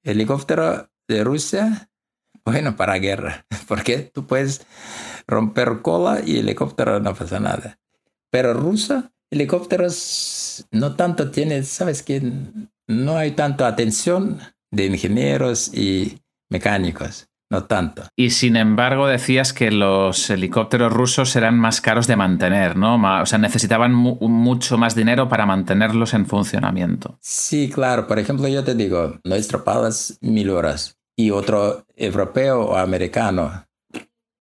helicóptero 0.06 0.89
de 1.08 1.24
Rusia, 1.24 1.89
bueno, 2.45 2.75
para 2.75 2.99
guerra, 2.99 3.45
porque 3.67 4.12
tú 4.13 4.25
puedes 4.25 4.65
romper 5.27 5.81
cola 5.81 6.21
y 6.23 6.39
helicóptero 6.39 6.99
no 6.99 7.13
pasa 7.15 7.39
nada. 7.39 7.79
Pero 8.31 8.53
ruso, 8.53 9.12
helicópteros 9.31 10.67
no 10.71 10.95
tanto 10.95 11.31
tiene, 11.31 11.63
sabes 11.63 12.03
que 12.03 12.21
no 12.88 13.17
hay 13.17 13.31
tanta 13.31 13.67
atención 13.67 14.39
de 14.71 14.86
ingenieros 14.86 15.73
y 15.73 16.19
mecánicos. 16.49 17.29
No 17.51 17.65
tanto. 17.65 18.03
Y 18.15 18.31
sin 18.31 18.55
embargo 18.55 19.05
decías 19.05 19.53
que 19.53 19.69
los 19.69 20.31
helicópteros 20.31 20.91
rusos 20.91 21.36
eran 21.36 21.60
más 21.60 21.79
caros 21.79 22.08
de 22.08 22.15
mantener, 22.15 22.75
¿no? 22.75 22.95
O 23.21 23.25
sea, 23.27 23.38
necesitaban 23.38 23.93
mu 23.93 24.17
mucho 24.27 24.79
más 24.79 24.95
dinero 24.95 25.29
para 25.29 25.45
mantenerlos 25.45 26.15
en 26.15 26.25
funcionamiento. 26.25 27.19
Sí, 27.21 27.69
claro. 27.69 28.08
Por 28.08 28.17
ejemplo, 28.17 28.47
yo 28.47 28.63
te 28.63 28.73
digo, 28.73 29.19
nuestro 29.23 29.63
Palas 29.63 30.17
mil 30.21 30.49
horas 30.49 30.97
y 31.15 31.32
otro 31.32 31.86
europeo 31.95 32.62
o 32.62 32.75
americano 32.75 33.65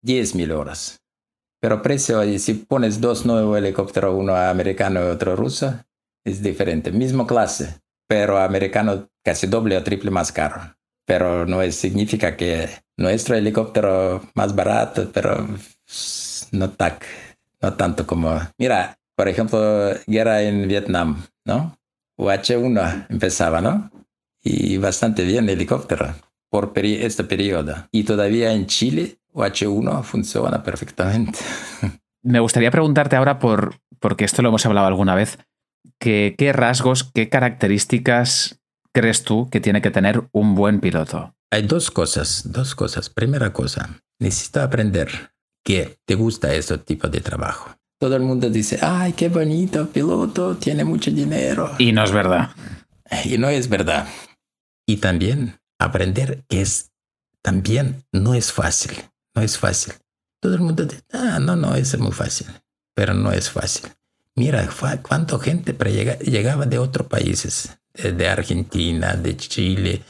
diez 0.02 0.36
mil 0.36 0.52
horas. 0.52 1.02
Pero 1.60 1.82
precio, 1.82 2.22
si 2.40 2.54
pones 2.56 3.00
dos 3.00 3.26
nuevos 3.26 3.58
helicópteros, 3.58 4.16
uno 4.16 4.36
americano 4.36 5.02
y 5.02 5.10
otro 5.10 5.36
ruso, 5.36 5.76
es 6.26 6.42
diferente. 6.42 6.92
Mismo 6.92 7.28
clase, 7.28 7.82
pero 8.08 8.40
americano 8.40 9.10
casi 9.24 9.48
doble 9.48 9.78
o 9.78 9.84
triple 9.84 10.10
más 10.10 10.32
caro 10.32 10.76
pero 11.12 11.46
no 11.46 11.62
es, 11.62 11.76
significa 11.76 12.38
que 12.38 12.70
nuestro 12.96 13.36
helicóptero 13.36 14.22
más 14.34 14.56
barato, 14.56 15.12
pero 15.12 15.46
no, 16.54 16.70
tac, 16.70 17.06
no 17.62 17.74
tanto 17.74 18.08
como... 18.08 18.40
Mira, 18.58 18.98
por 19.16 19.28
ejemplo, 19.28 19.92
guerra 20.08 20.42
en 20.42 20.70
Vietnam, 20.70 21.22
¿no? 21.44 21.78
UH-1 22.18 23.08
empezaba, 23.10 23.60
¿no? 23.60 23.92
Y 24.42 24.78
bastante 24.78 25.24
bien 25.24 25.46
el 25.46 25.52
helicóptero 25.52 26.14
por 26.52 26.74
peri 26.74 26.96
este 26.96 27.24
periodo. 27.24 27.88
Y 27.92 28.04
todavía 28.04 28.52
en 28.52 28.68
Chile, 28.68 29.18
UH-1 29.34 30.04
funciona 30.04 30.62
perfectamente. 30.62 31.40
Me 32.24 32.40
gustaría 32.40 32.70
preguntarte 32.70 33.16
ahora 33.16 33.40
por, 33.40 33.76
porque 34.00 34.26
esto 34.26 34.44
lo 34.44 34.50
hemos 34.50 34.66
hablado 34.66 34.86
alguna 34.86 35.16
vez, 35.16 35.40
que, 35.98 36.36
qué 36.38 36.54
rasgos, 36.54 37.10
qué 37.12 37.30
características 37.30 38.62
crees 38.94 39.24
tú 39.24 39.50
que 39.50 39.62
tiene 39.62 39.82
que 39.82 39.90
tener 39.90 40.28
un 40.34 40.54
buen 40.54 40.82
piloto? 40.82 41.34
Hay 41.50 41.64
dos 41.64 41.90
cosas, 41.90 42.52
dos 42.52 42.76
cosas. 42.76 43.10
Primera 43.10 43.54
cosa, 43.54 44.02
necesito 44.20 44.62
aprender 44.62 45.32
que 45.64 45.98
te 46.06 46.16
gusta 46.16 46.54
ese 46.54 46.78
tipo 46.78 47.08
de 47.08 47.22
trabajo. 47.22 47.72
Todo 48.00 48.16
el 48.16 48.24
mundo 48.24 48.50
dice, 48.50 48.80
ay, 48.82 49.14
qué 49.14 49.30
bonito 49.30 49.88
piloto, 49.88 50.58
tiene 50.58 50.84
mucho 50.84 51.12
dinero. 51.12 51.72
Y 51.78 51.92
no 51.92 52.04
es 52.04 52.12
verdad. 52.12 52.50
Y 53.24 53.38
no 53.38 53.48
es 53.50 53.70
verdad. 53.70 54.08
Y 54.88 54.98
también 54.98 55.61
aprender 55.84 56.44
es, 56.50 56.92
también 57.42 58.06
no 58.12 58.34
es 58.34 58.52
fácil, 58.52 58.92
no 59.36 59.42
es 59.42 59.58
fácil. 59.58 59.94
Todo 60.40 60.56
el 60.56 60.62
mundo 60.62 60.86
dice, 60.86 61.04
ah, 61.14 61.40
no, 61.40 61.56
no, 61.56 61.76
es 61.76 61.98
muy 62.00 62.12
fácil, 62.12 62.48
pero 62.96 63.14
no 63.14 63.32
es 63.32 63.50
fácil. 63.50 63.92
Mira, 64.36 64.68
cuánta 65.02 65.38
gente 65.40 65.76
llegaba 66.22 66.66
de 66.66 66.80
otros 66.80 67.08
países 67.08 67.78
de 67.94 68.28
Argentina, 68.28 69.16
de 69.16 69.38
Chile, 69.38 70.04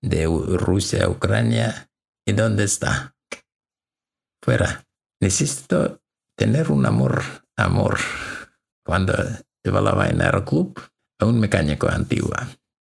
de 0.00 0.24
Rusia, 0.26 1.08
Ucrania. 1.08 1.90
¿Y 2.24 2.32
dónde 2.32 2.64
está? 2.64 3.14
Fuera. 4.42 4.84
Necesito 5.20 6.02
tener 6.36 6.70
un 6.70 6.86
amor, 6.86 7.22
amor. 7.56 7.98
Cuando 8.84 9.14
llevaba 9.64 10.08
en 10.08 10.20
el 10.20 10.44
club 10.44 10.80
a 11.18 11.26
un 11.26 11.40
mecánico 11.40 11.88
antiguo 11.88 12.34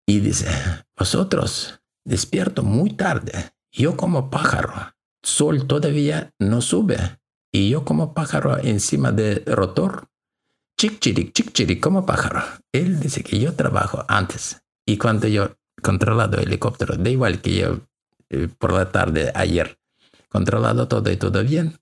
y 0.06 0.20
dice, 0.20 0.48
vosotros 0.96 1.79
despierto 2.04 2.62
muy 2.62 2.94
tarde, 2.94 3.52
yo 3.72 3.96
como 3.96 4.30
pájaro, 4.30 4.72
sol 5.22 5.66
todavía 5.66 6.32
no 6.38 6.60
sube 6.60 7.18
y 7.52 7.70
yo 7.70 7.84
como 7.84 8.14
pájaro 8.14 8.58
encima 8.58 9.12
del 9.12 9.44
rotor 9.46 10.08
chic 10.76 10.98
chic 11.00 11.80
como 11.80 12.06
pájaro. 12.06 12.42
Él 12.72 13.00
dice 13.00 13.22
que 13.22 13.38
yo 13.38 13.54
trabajo 13.54 14.04
antes. 14.08 14.62
Y 14.86 14.96
cuando 14.96 15.28
yo 15.28 15.56
controlado 15.82 16.38
el 16.38 16.48
helicóptero, 16.48 16.96
da 16.96 17.10
igual 17.10 17.40
que 17.40 17.54
yo 17.56 17.80
eh, 18.30 18.48
por 18.58 18.72
la 18.72 18.90
tarde 18.90 19.30
ayer 19.34 19.78
controlado 20.28 20.88
todo 20.88 21.10
y 21.10 21.16
todo 21.16 21.42
bien, 21.42 21.78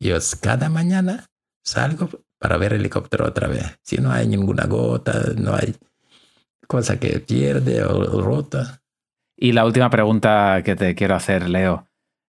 yo 0.00 0.16
cada 0.40 0.68
mañana 0.70 1.30
salgo 1.62 2.08
para 2.38 2.56
ver 2.56 2.72
el 2.72 2.80
helicóptero 2.80 3.26
otra 3.26 3.46
vez. 3.46 3.78
Si 3.82 3.98
no 3.98 4.10
hay 4.10 4.26
ninguna 4.26 4.64
gota, 4.64 5.34
no 5.36 5.54
hay 5.54 5.76
cosa 6.66 6.98
que 6.98 7.20
pierde 7.20 7.84
o 7.84 8.22
rota. 8.22 8.82
Y 9.42 9.52
la 9.52 9.64
última 9.64 9.88
pregunta 9.88 10.60
que 10.62 10.76
te 10.76 10.94
quiero 10.94 11.14
hacer, 11.14 11.48
Leo. 11.48 11.86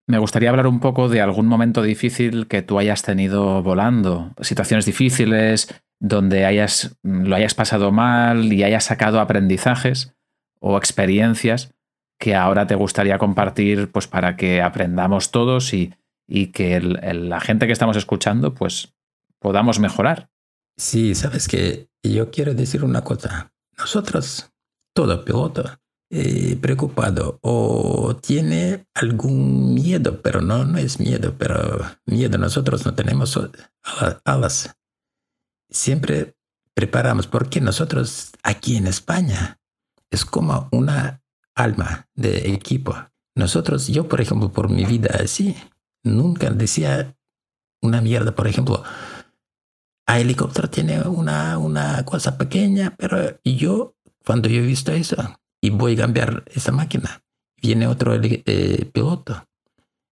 Me 0.07 0.17
gustaría 0.17 0.49
hablar 0.49 0.65
un 0.65 0.79
poco 0.79 1.07
de 1.07 1.21
algún 1.21 1.45
momento 1.45 1.83
difícil 1.83 2.47
que 2.47 2.63
tú 2.63 2.79
hayas 2.79 3.03
tenido 3.03 3.61
volando, 3.61 4.33
situaciones 4.41 4.87
difíciles, 4.87 5.67
donde 5.99 6.45
hayas, 6.45 6.97
lo 7.03 7.35
hayas 7.35 7.53
pasado 7.53 7.91
mal 7.91 8.51
y 8.51 8.63
hayas 8.63 8.85
sacado 8.85 9.19
aprendizajes 9.19 10.15
o 10.59 10.77
experiencias 10.77 11.75
que 12.19 12.33
ahora 12.33 12.65
te 12.65 12.75
gustaría 12.75 13.19
compartir 13.19 13.91
pues 13.91 14.07
para 14.07 14.35
que 14.35 14.63
aprendamos 14.63 15.29
todos 15.29 15.73
y, 15.75 15.93
y 16.27 16.47
que 16.47 16.75
el, 16.75 17.29
la 17.29 17.39
gente 17.39 17.67
que 17.67 17.73
estamos 17.73 17.97
escuchando 17.97 18.55
pues 18.55 18.95
podamos 19.39 19.79
mejorar. 19.79 20.31
Sí, 20.75 21.13
sabes 21.13 21.47
que 21.47 21.87
yo 22.03 22.31
quiero 22.31 22.55
decir 22.55 22.83
una 22.83 23.03
cosa. 23.03 23.53
Nosotros, 23.77 24.51
todo 24.93 25.23
piloto, 25.23 25.79
eh, 26.17 26.55
preocupado 26.61 27.39
o 27.41 28.15
tiene 28.15 28.87
algún 28.93 29.73
miedo, 29.73 30.21
pero 30.21 30.39
no, 30.39 30.63
no 30.63 30.77
es 30.77 30.97
miedo, 30.97 31.35
pero 31.37 31.81
miedo. 32.05 32.37
Nosotros 32.37 32.85
no 32.85 32.93
tenemos 32.93 33.37
alas 34.23 34.73
siempre 35.69 36.37
preparamos, 36.73 37.27
porque 37.27 37.59
nosotros 37.59 38.31
aquí 38.43 38.77
en 38.77 38.87
España 38.87 39.59
es 40.09 40.23
como 40.23 40.69
una 40.71 41.21
alma 41.53 42.07
de 42.15 42.53
equipo. 42.53 42.95
Nosotros, 43.35 43.87
yo 43.87 44.07
por 44.07 44.21
ejemplo, 44.21 44.53
por 44.53 44.69
mi 44.69 44.85
vida 44.85 45.19
así, 45.21 45.53
nunca 46.01 46.49
decía 46.49 47.13
una 47.81 47.99
mierda, 47.99 48.33
por 48.33 48.47
ejemplo, 48.47 48.83
a 50.07 50.19
helicóptero 50.21 50.69
tiene 50.69 51.01
una, 51.01 51.57
una 51.57 52.05
cosa 52.05 52.37
pequeña, 52.37 52.95
pero 52.97 53.37
yo, 53.43 53.97
cuando 54.25 54.47
yo 54.47 54.61
he 54.61 54.65
visto 54.65 54.93
eso 54.93 55.17
y 55.65 55.71
voy 55.71 55.93
a 55.93 56.01
cambiar 56.01 56.43
esa 56.53 56.71
máquina, 56.71 57.23
viene 57.59 57.87
otro 57.87 58.13
eh, 58.21 58.89
piloto. 58.93 59.47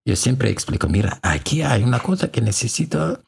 Yo 0.04 0.16
siempre 0.16 0.50
explico, 0.50 0.88
mira, 0.88 1.20
aquí 1.22 1.62
hay 1.62 1.84
una 1.84 2.00
cosa 2.00 2.32
que 2.32 2.40
necesito 2.40 3.22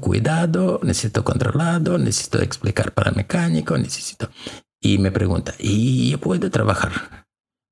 cuidado, 0.00 0.78
necesito 0.84 1.24
controlado, 1.24 1.98
necesito 1.98 2.40
explicar 2.40 2.92
para 2.92 3.10
mecánico, 3.10 3.76
necesito... 3.76 4.30
Y 4.80 4.98
me 4.98 5.10
pregunta, 5.10 5.52
¿y 5.58 6.10
yo 6.10 6.20
puedo 6.20 6.48
trabajar? 6.48 7.26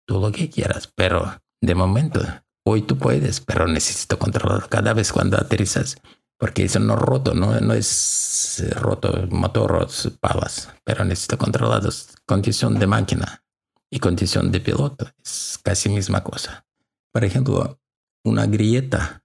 Tú 0.08 0.18
lo 0.18 0.32
que 0.32 0.50
quieras, 0.50 0.90
pero 0.96 1.38
de 1.62 1.74
momento, 1.76 2.20
hoy 2.66 2.82
tú 2.82 2.98
puedes, 2.98 3.40
pero 3.40 3.68
necesito 3.68 4.18
controlar 4.18 4.68
cada 4.68 4.92
vez 4.94 5.12
cuando 5.12 5.36
aterrizas, 5.36 5.98
porque 6.36 6.64
eso 6.64 6.80
no 6.80 6.94
es 6.94 7.00
roto, 7.00 7.32
no, 7.34 7.60
no 7.60 7.74
es 7.74 8.64
roto 8.80 9.28
motor 9.30 9.86
palas, 10.18 10.70
pero 10.82 11.04
necesito 11.04 11.38
controlados 11.38 12.08
condición 12.26 12.80
de 12.80 12.88
máquina 12.88 13.45
y 13.90 13.98
condición 13.98 14.50
de 14.50 14.60
piloto, 14.60 15.10
es 15.24 15.58
casi 15.62 15.88
misma 15.88 16.22
cosa. 16.22 16.66
Por 17.12 17.24
ejemplo, 17.24 17.80
una 18.24 18.46
grieta 18.46 19.22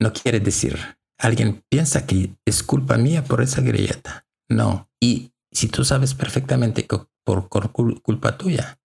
no 0.00 0.12
quiere 0.12 0.40
decir 0.40 0.78
alguien 1.22 1.64
piensa 1.68 2.04
que 2.04 2.34
es 2.44 2.62
culpa 2.62 2.96
mía 2.96 3.24
por 3.24 3.42
esa 3.42 3.62
grieta. 3.62 4.26
No. 4.48 4.90
Y 5.00 5.32
si 5.50 5.68
tú 5.68 5.84
sabes 5.84 6.14
perfectamente 6.14 6.86
que 6.86 6.98
por, 7.24 7.48
culpa 7.48 8.36
tuya, 8.36 8.78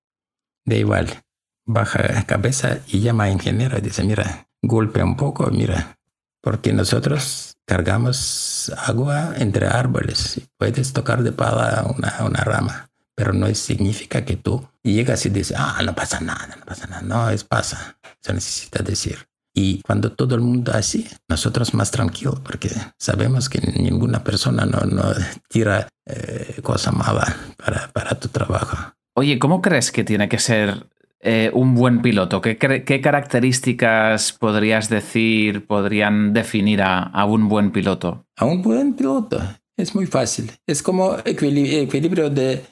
da 0.63 0.75
igual, 0.75 1.23
baja 1.65 2.13
la 2.13 2.25
cabeza 2.25 2.79
y 2.87 2.99
llama 2.99 3.25
a 3.25 3.31
ingeniero 3.31 3.77
y 3.77 3.81
dice, 3.81 4.03
mira, 4.03 4.47
golpea 4.61 5.03
un 5.03 5.17
poco, 5.17 5.49
mira, 5.49 5.97
porque 6.41 6.73
nosotros 6.73 7.57
cargamos 7.65 8.71
agua 8.77 9.33
entre 9.37 9.67
árboles. 9.67 10.41
Puedes 10.57 10.93
tocar 10.93 11.23
de 11.23 11.31
pala 11.31 11.87
una, 11.97 12.23
una 12.23 12.43
rama, 12.43 12.91
pero 13.17 13.33
no 13.33 13.53
significa 13.55 14.23
que 14.23 14.37
tú 14.37 14.63
llegas 14.83 15.25
y 15.25 15.29
dices, 15.29 15.57
ah, 15.57 15.81
no 15.83 15.95
pasa 15.95 16.19
nada, 16.21 16.55
no 16.55 16.63
pasa 16.63 16.85
nada. 16.85 17.01
No, 17.01 17.29
es 17.31 17.43
pasa. 17.43 17.97
Eso 18.21 18.31
necesita 18.31 18.83
decir. 18.83 19.17
Y 19.55 19.81
cuando 19.81 20.11
todo 20.11 20.35
el 20.35 20.41
mundo 20.41 20.71
así, 20.75 21.07
nosotros 21.27 21.73
más 21.73 21.89
tranquilos, 21.89 22.39
porque 22.41 22.69
sabemos 22.99 23.49
que 23.49 23.59
ninguna 23.59 24.23
persona 24.23 24.67
no, 24.67 24.81
no 24.81 25.11
tira 25.49 25.87
eh, 26.05 26.59
cosa 26.61 26.91
mala 26.91 27.35
para, 27.57 27.87
para, 27.91 28.19
tu 28.19 28.27
trabajo. 28.27 28.77
Oye, 29.15 29.39
¿cómo 29.39 29.63
crees 29.63 29.91
que 29.91 30.03
tiene 30.03 30.29
que 30.29 30.37
ser 30.37 30.85
eh, 31.19 31.49
un 31.55 31.73
buen 31.73 32.03
piloto? 32.03 32.39
¿Qué, 32.39 32.59
¿Qué, 32.59 33.01
características 33.01 34.31
podrías 34.33 34.89
decir, 34.89 35.65
podrían 35.65 36.33
definir 36.33 36.83
a, 36.83 37.01
a, 37.01 37.25
un 37.25 37.49
buen 37.49 37.71
piloto? 37.71 38.27
A 38.35 38.45
un 38.45 38.61
buen 38.61 38.93
piloto 38.93 39.41
es 39.77 39.93
muy 39.95 40.07
fácil. 40.07 40.51
Es 40.65 40.83
como 40.83 41.17
equilibrio 41.23 42.29
de 42.29 42.63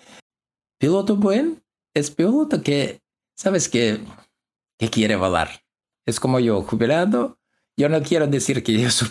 piloto 0.77 1.15
buen, 1.15 1.63
es 1.93 2.11
piloto 2.11 2.61
que, 2.61 3.01
sabes 3.35 3.69
que, 3.69 3.99
que 4.77 4.89
quiere 4.89 5.15
volar 5.15 5.65
es 6.05 6.19
como 6.19 6.39
yo, 6.39 6.61
jubilado. 6.61 7.39
Yo 7.77 7.89
no 7.89 8.01
quiero 8.01 8.27
decir 8.27 8.63
que 8.63 8.79
yo 8.79 8.89
soy 8.91 9.09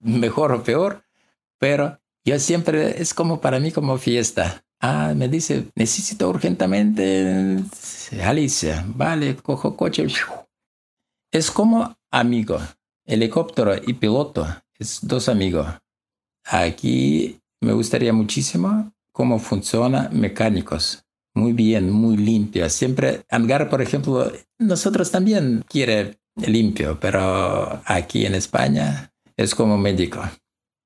mejor 0.00 0.52
o 0.52 0.62
peor, 0.62 1.04
pero 1.58 2.00
yo 2.24 2.38
siempre 2.38 3.00
es 3.00 3.14
como 3.14 3.40
para 3.40 3.58
mí 3.58 3.72
como 3.72 3.98
fiesta. 3.98 4.64
Ah, 4.80 5.12
me 5.14 5.28
dice, 5.28 5.66
necesito 5.74 6.28
urgentemente 6.28 7.58
Alicia. 8.22 8.84
Vale, 8.86 9.36
cojo 9.36 9.76
coche. 9.76 10.06
Es 11.30 11.50
como 11.50 11.96
amigo. 12.10 12.58
Helicóptero 13.04 13.74
y 13.76 13.94
piloto 13.94 14.46
es 14.78 15.00
dos 15.02 15.28
amigos. 15.28 15.66
Aquí 16.44 17.38
me 17.60 17.72
gustaría 17.72 18.12
muchísimo 18.12 18.92
cómo 19.12 19.38
funciona 19.38 20.08
mecánicos 20.12 21.04
muy 21.34 21.52
bien, 21.52 21.90
muy 21.90 22.16
limpio. 22.16 22.68
Siempre, 22.70 23.22
Angar, 23.30 23.68
por 23.68 23.82
ejemplo, 23.82 24.30
nosotros 24.58 25.10
también 25.10 25.64
quiere 25.68 26.18
limpio, 26.36 26.98
pero 27.00 27.82
aquí 27.84 28.26
en 28.26 28.34
España 28.34 29.12
es 29.36 29.54
como 29.54 29.78
médico. 29.78 30.20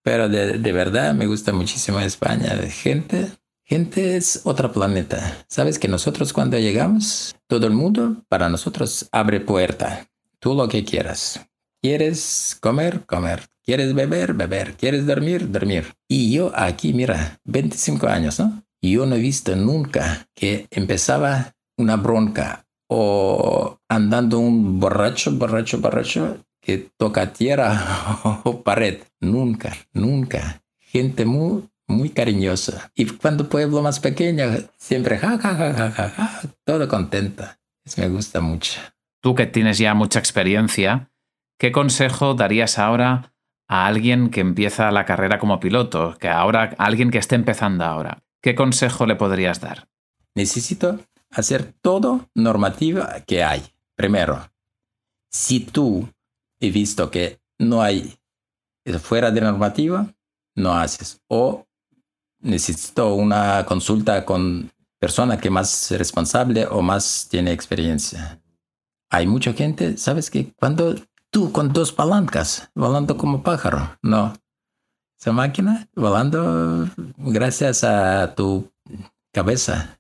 Pero 0.03 0.29
de, 0.29 0.59
de 0.59 0.73
verdad 0.73 1.15
me 1.15 1.27
gusta 1.27 1.53
muchísimo 1.53 1.99
España. 2.01 2.51
Gente, 2.69 3.33
gente 3.65 4.17
es 4.17 4.43
otro 4.45 4.71
planeta. 4.71 5.45
Sabes 5.49 5.79
que 5.79 5.89
nosotros 5.89 6.33
cuando 6.33 6.59
llegamos, 6.59 7.35
todo 7.47 7.67
el 7.67 7.73
mundo 7.73 8.23
para 8.29 8.49
nosotros 8.49 9.09
abre 9.13 9.41
puerta. 9.41 10.07
Tú 10.41 10.55
lo 10.55 10.69
que 10.69 10.85
quieras. 10.85 11.41
¿Quieres 11.81 12.57
comer? 12.61 13.05
Comer. 13.07 13.54
¿Quieres 13.65 13.95
beber? 13.95 14.35
Beber. 14.35 14.75
¿Quieres 14.75 15.07
dormir? 15.07 15.51
Dormir. 15.51 15.95
Y 16.07 16.33
yo 16.35 16.53
aquí, 16.55 16.93
mira, 16.93 17.41
25 17.45 18.07
años, 18.09 18.39
¿no? 18.39 18.63
Yo 18.83 19.07
no 19.07 19.15
he 19.15 19.19
visto 19.19 19.57
nunca 19.57 20.29
que 20.35 20.67
empezaba 20.71 21.55
una 21.79 21.97
bronca 21.97 22.67
o 22.89 23.79
andando 23.89 24.39
un 24.39 24.79
borracho, 24.79 25.33
borracho, 25.33 25.81
borracho 25.81 26.45
que 26.61 26.91
toca 26.99 27.33
tierra 27.33 28.21
o 28.45 28.63
pared. 28.63 29.01
Nunca, 29.21 29.75
nunca. 29.95 30.63
Gente 30.79 31.25
muy, 31.25 31.65
muy 31.87 32.11
cariñosa. 32.11 32.93
Y 32.95 33.07
cuando 33.07 33.49
pueblo 33.49 33.81
más 33.81 33.99
pequeño, 33.99 34.45
siempre 34.77 35.17
ja, 35.17 35.39
ja, 35.39 35.55
ja, 35.55 35.73
ja, 35.73 35.91
ja, 35.91 36.09
ja 36.11 36.41
todo 36.65 36.87
contenta. 36.87 37.59
Eso 37.83 38.03
me 38.03 38.09
gusta 38.09 38.43
mucho. 38.43 38.81
Tú 39.23 39.35
que 39.35 39.47
tienes 39.47 39.79
ya 39.79 39.95
mucha 39.95 40.19
experiencia, 40.19 41.11
¿qué 41.59 41.73
consejo 41.73 42.35
darías 42.35 42.79
ahora 42.79 43.34
a 43.69 43.87
alguien 43.87 44.31
que 44.31 44.41
empieza 44.41 44.91
la 44.91 45.05
carrera 45.05 45.39
como 45.39 45.61
piloto? 45.61 46.17
Que 46.19 46.29
ahora, 46.29 46.75
alguien 46.79 47.11
que 47.11 47.19
esté 47.19 47.35
empezando 47.35 47.85
ahora. 47.85 48.23
¿Qué 48.43 48.55
consejo 48.55 49.07
le 49.07 49.17
podrías 49.17 49.61
dar? 49.61 49.89
Necesito 50.35 51.01
hacer 51.31 51.73
todo 51.81 52.29
normativa 52.35 53.21
que 53.27 53.43
hay. 53.43 53.63
Primero, 53.97 54.51
si 55.31 55.61
tú 55.61 56.09
he 56.61 56.71
visto 56.71 57.11
que 57.11 57.41
no 57.59 57.83
hay 57.83 58.19
fuera 59.01 59.31
de 59.31 59.41
normativa, 59.41 60.15
no 60.57 60.75
haces. 60.75 61.21
O 61.29 61.67
necesito 62.41 63.15
una 63.15 63.65
consulta 63.65 64.25
con 64.25 64.71
persona 64.99 65.39
que 65.39 65.51
más 65.51 65.91
responsable 65.93 66.67
o 66.67 66.83
más 66.83 67.29
tiene 67.31 67.53
experiencia. 67.53 68.41
Hay 69.11 69.27
mucha 69.27 69.53
gente, 69.53 69.97
¿sabes 69.97 70.31
que 70.31 70.53
Cuando 70.55 70.95
tú 71.35 71.51
con 71.51 71.73
dos 71.73 71.91
palancas, 71.91 72.71
volando 72.77 73.17
como 73.17 73.43
pájaro, 73.43 73.99
no, 74.03 74.33
esa 75.21 75.33
máquina 75.33 75.89
volando 75.97 76.89
gracias 77.17 77.83
a 77.83 78.37
tu 78.37 78.71
cabeza. 79.33 79.99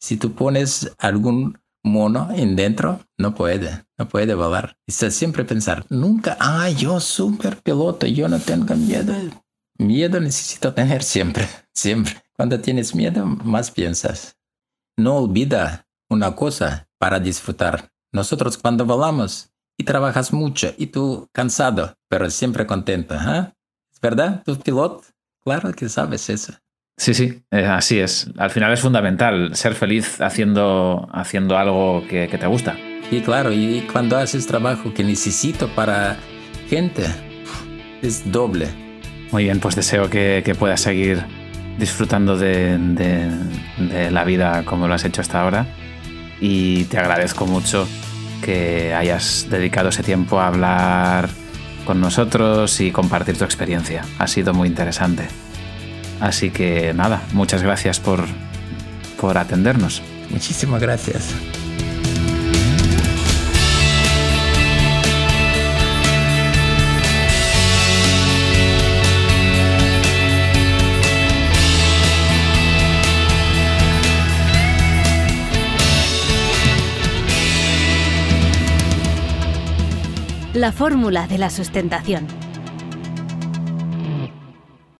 Si 0.00 0.16
tú 0.16 0.34
pones 0.34 0.94
algún 0.98 1.58
mono 1.82 2.30
en 2.32 2.54
dentro, 2.54 3.00
no 3.18 3.34
puede, 3.34 3.86
no 3.98 4.08
puede 4.08 4.34
volar. 4.34 4.78
Y 4.86 4.92
siempre 4.92 5.44
pensar, 5.44 5.84
nunca, 5.88 6.36
ah, 6.38 6.70
yo 6.70 7.00
super 7.00 7.60
piloto, 7.60 8.06
yo 8.06 8.28
no 8.28 8.38
tengo 8.38 8.76
miedo. 8.76 9.12
Miedo 9.78 10.20
necesito 10.20 10.74
tener 10.74 11.02
siempre, 11.02 11.48
siempre. 11.74 12.22
Cuando 12.34 12.60
tienes 12.60 12.94
miedo, 12.94 13.26
más 13.26 13.72
piensas. 13.72 14.36
No 14.96 15.16
olvida 15.16 15.88
una 16.08 16.36
cosa 16.36 16.88
para 16.98 17.18
disfrutar. 17.18 17.90
Nosotros 18.12 18.56
cuando 18.56 18.86
volamos 18.86 19.50
trabajas 19.88 20.34
mucho 20.34 20.74
y 20.76 20.88
tú 20.88 21.28
cansado, 21.32 21.94
pero 22.08 22.28
siempre 22.28 22.66
contento, 22.66 23.14
¿eh? 23.14 23.50
¿verdad? 24.02 24.42
Tu 24.44 24.54
piloto, 24.58 25.02
claro 25.42 25.72
que 25.72 25.88
sabes 25.88 26.28
eso. 26.28 26.52
Sí, 26.98 27.14
sí, 27.14 27.42
eh, 27.50 27.64
así 27.64 27.98
es. 27.98 28.30
Al 28.36 28.50
final 28.50 28.70
es 28.72 28.80
fundamental 28.80 29.56
ser 29.56 29.74
feliz 29.74 30.20
haciendo, 30.20 31.08
haciendo 31.10 31.56
algo 31.56 32.04
que, 32.06 32.28
te 32.28 32.46
gusta. 32.46 32.76
Y 33.10 33.22
claro, 33.22 33.50
y 33.50 33.86
cuando 33.90 34.18
haces 34.18 34.46
trabajo 34.46 34.92
que 34.92 35.04
necesito 35.04 35.68
para 35.68 36.18
gente, 36.68 37.06
es 38.02 38.30
doble. 38.30 38.68
Muy 39.32 39.44
bien, 39.44 39.58
pues 39.58 39.74
deseo 39.74 40.10
que, 40.10 40.54
puedas 40.58 40.82
seguir 40.82 41.24
disfrutando 41.78 42.36
de, 42.36 42.76
de, 42.76 44.10
la 44.10 44.24
vida 44.24 44.64
como 44.66 44.86
lo 44.86 44.92
has 44.92 45.04
hecho 45.06 45.22
hasta 45.22 45.40
ahora. 45.40 45.66
Y 46.40 46.84
te 46.84 46.98
agradezco 46.98 47.46
mucho 47.46 47.88
que 48.42 48.94
hayas 48.94 49.46
dedicado 49.50 49.88
ese 49.88 50.02
tiempo 50.02 50.40
a 50.40 50.48
hablar 50.48 51.28
con 51.84 52.00
nosotros 52.00 52.80
y 52.80 52.90
compartir 52.90 53.38
tu 53.38 53.44
experiencia. 53.44 54.04
Ha 54.18 54.26
sido 54.26 54.52
muy 54.52 54.68
interesante. 54.68 55.26
Así 56.20 56.50
que 56.50 56.92
nada, 56.94 57.22
muchas 57.32 57.62
gracias 57.62 58.00
por, 58.00 58.24
por 59.20 59.38
atendernos. 59.38 60.02
Muchísimas 60.30 60.82
gracias. 60.82 61.34
La 80.58 80.72
fórmula 80.72 81.28
de 81.28 81.38
la 81.38 81.50
sustentación. 81.50 82.47